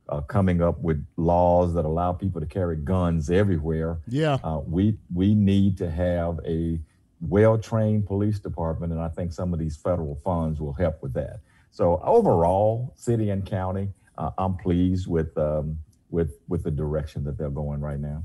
[0.07, 4.37] uh, coming up with laws that allow people to carry guns everywhere, Yeah.
[4.43, 6.79] uh, we we need to have a
[7.21, 11.39] well-trained police department, and I think some of these federal funds will help with that.
[11.75, 15.77] So overall, city and county, uh, I'm pleased with um,
[16.09, 18.23] with with the direction that they're going right now.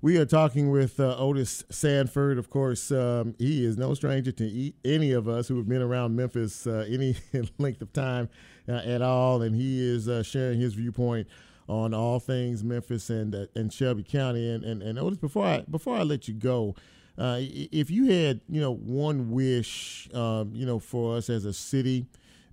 [0.00, 2.38] We are talking with uh, Otis Sanford.
[2.38, 6.14] Of course, um, he is no stranger to any of us who have been around
[6.14, 7.16] Memphis uh, any
[7.58, 8.28] length of time
[8.68, 11.26] uh, at all, and he is uh, sharing his viewpoint
[11.68, 14.48] on all things Memphis and uh, and Shelby County.
[14.48, 16.76] And, and and Otis, before I before I let you go,
[17.18, 22.06] if you had you know one wish, um, you know, for us as a city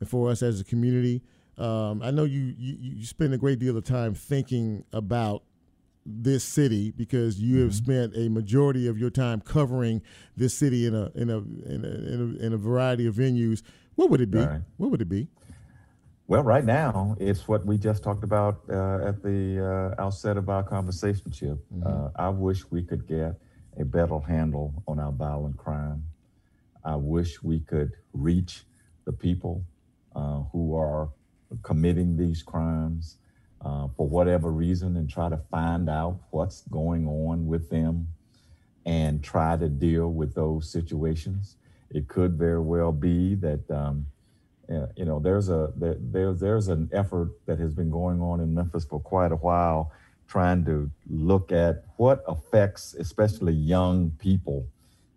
[0.04, 1.22] and for us as a community,
[1.58, 5.44] um, I know you, you you spend a great deal of time thinking about
[6.06, 10.02] this city because you have spent a majority of your time covering
[10.36, 13.62] this city in a in a in a, in a, in a variety of venues.
[13.96, 14.40] What would it be?
[14.40, 14.60] Right.
[14.76, 15.30] What would it be?
[16.28, 20.50] Well, right now, it's what we just talked about uh, at the uh, outset of
[20.50, 21.60] our conversation, Chip.
[21.86, 23.40] Uh, I wish we could get
[23.80, 26.04] a better handle on our violent crime.
[26.84, 28.66] I wish we could reach
[29.06, 29.64] the people
[30.52, 31.10] who are
[31.62, 33.18] committing these crimes
[33.64, 38.08] uh, for whatever reason and try to find out what's going on with them
[38.86, 41.56] and try to deal with those situations.
[41.90, 44.08] It could very well be that um,
[44.70, 48.54] uh, you know there's a there, there's an effort that has been going on in
[48.54, 49.92] Memphis for quite a while,
[50.28, 54.66] trying to look at what affects especially young people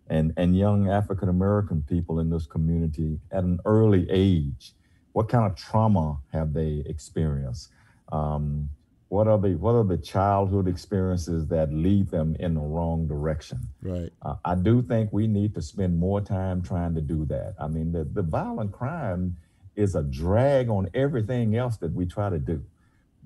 [0.09, 4.73] and and young African American people in this community at an early age.
[5.17, 7.69] What kind of trauma have they experienced?
[8.11, 8.69] Um,
[9.09, 13.57] what are the what are the childhood experiences that lead them in the wrong direction?
[13.81, 14.11] Right.
[14.21, 17.55] Uh, I do think we need to spend more time trying to do that.
[17.59, 19.35] I mean, the, the violent crime
[19.75, 22.63] is a drag on everything else that we try to do.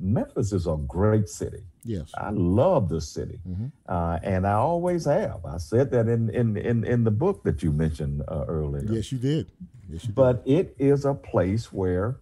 [0.01, 1.63] Memphis is a great city.
[1.83, 2.11] Yes.
[2.17, 3.39] I love this city,
[3.87, 5.45] uh, and I always have.
[5.45, 8.85] I said that in in in, in the book that you mentioned uh, earlier.
[8.89, 9.51] Yes, you did.
[9.89, 10.15] Yes, you did.
[10.15, 12.17] But it is a place where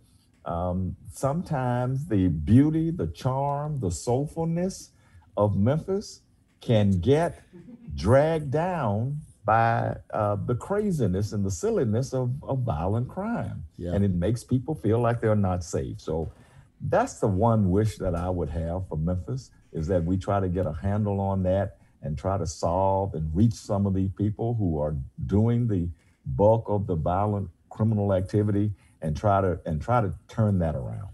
[0.46, 4.90] um, sometimes the beauty, the charm, the soulfulness
[5.38, 6.22] of Memphis
[6.62, 7.42] can get
[7.96, 13.64] dragged down by uh, the craziness and the silliness of, of violent crime.
[13.78, 13.94] Yeah.
[13.94, 16.00] And it makes people feel like they're not safe.
[16.00, 16.32] So
[16.82, 20.50] that's the one wish that I would have for Memphis is that we try to
[20.50, 24.56] get a handle on that and try to solve and reach some of these people
[24.56, 25.90] who are doing the
[26.26, 28.72] bulk of the violent criminal activity
[29.02, 31.10] and try to and try to turn that around.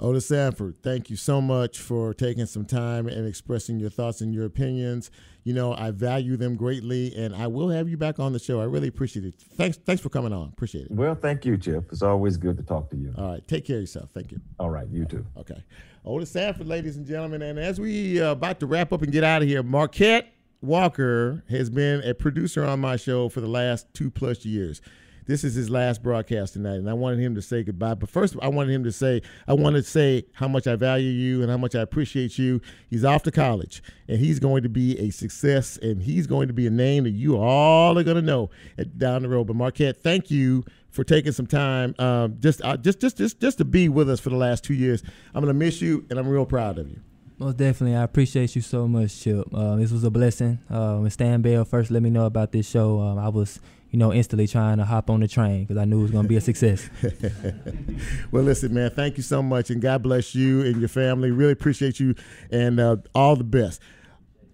[0.00, 4.32] Otis Sanford, thank you so much for taking some time and expressing your thoughts and
[4.32, 5.10] your opinions.
[5.42, 8.60] You know, I value them greatly, and I will have you back on the show.
[8.60, 9.34] I really appreciate it.
[9.56, 10.48] Thanks, thanks for coming on.
[10.48, 10.92] Appreciate it.
[10.92, 11.88] Well, thank you, Chip.
[11.90, 13.12] It's always good to talk to you.
[13.18, 14.10] All right, take care of yourself.
[14.14, 14.40] Thank you.
[14.60, 15.26] All right, you too.
[15.36, 15.64] Okay.
[16.04, 17.42] Otis Sanford, ladies and gentlemen.
[17.42, 21.42] And as we uh, about to wrap up and get out of here, Marquette Walker
[21.50, 24.80] has been a producer on my show for the last two plus years.
[25.28, 27.92] This is his last broadcast tonight, and I wanted him to say goodbye.
[27.92, 31.10] But first, I wanted him to say, I want to say how much I value
[31.10, 32.62] you and how much I appreciate you.
[32.88, 36.54] He's off to college, and he's going to be a success, and he's going to
[36.54, 38.48] be a name that you all are going to know
[38.78, 39.48] at, down the road.
[39.48, 43.58] But Marquette, thank you for taking some time, um, just, uh, just, just, just, just
[43.58, 45.02] to be with us for the last two years.
[45.34, 47.00] I'm going to miss you, and I'm real proud of you.
[47.38, 49.46] Most definitely, I appreciate you so much, Chip.
[49.52, 50.58] Uh, this was a blessing.
[50.70, 53.60] Uh, when Stan Bell first let me know about this show, um, I was,
[53.90, 56.24] you know, instantly trying to hop on the train because I knew it was going
[56.24, 56.88] to be a success.
[58.30, 61.30] well, listen, man, thank you so much, and God bless you and your family.
[61.30, 62.14] Really appreciate you,
[62.50, 63.80] and uh, all the best.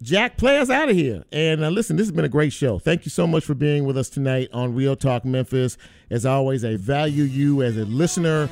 [0.03, 1.25] Jack, play us out of here.
[1.33, 2.79] And uh, listen, this has been a great show.
[2.79, 5.79] Thank you so much for being with us tonight on Real Talk Memphis.
[6.11, 8.49] As always, I value you as a listener.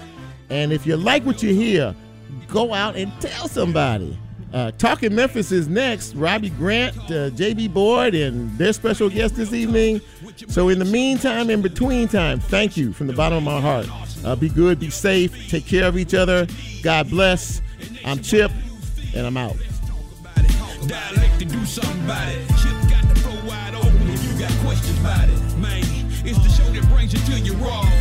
[0.48, 1.94] And if you like what you hear,
[2.48, 4.18] go out and tell somebody.
[4.52, 6.14] Uh, Talking Memphis is next.
[6.14, 10.00] Robbie Grant, uh, JB Boyd, and their special guest this evening.
[10.48, 13.88] So, in the meantime, in between time, thank you from the bottom of my heart.
[14.24, 16.46] Uh, be good, be safe, take care of each other.
[16.82, 17.62] God bless.
[18.04, 18.52] I'm Chip,
[19.14, 19.56] and I'm out.
[26.24, 27.91] It's the show that brings you to your raw.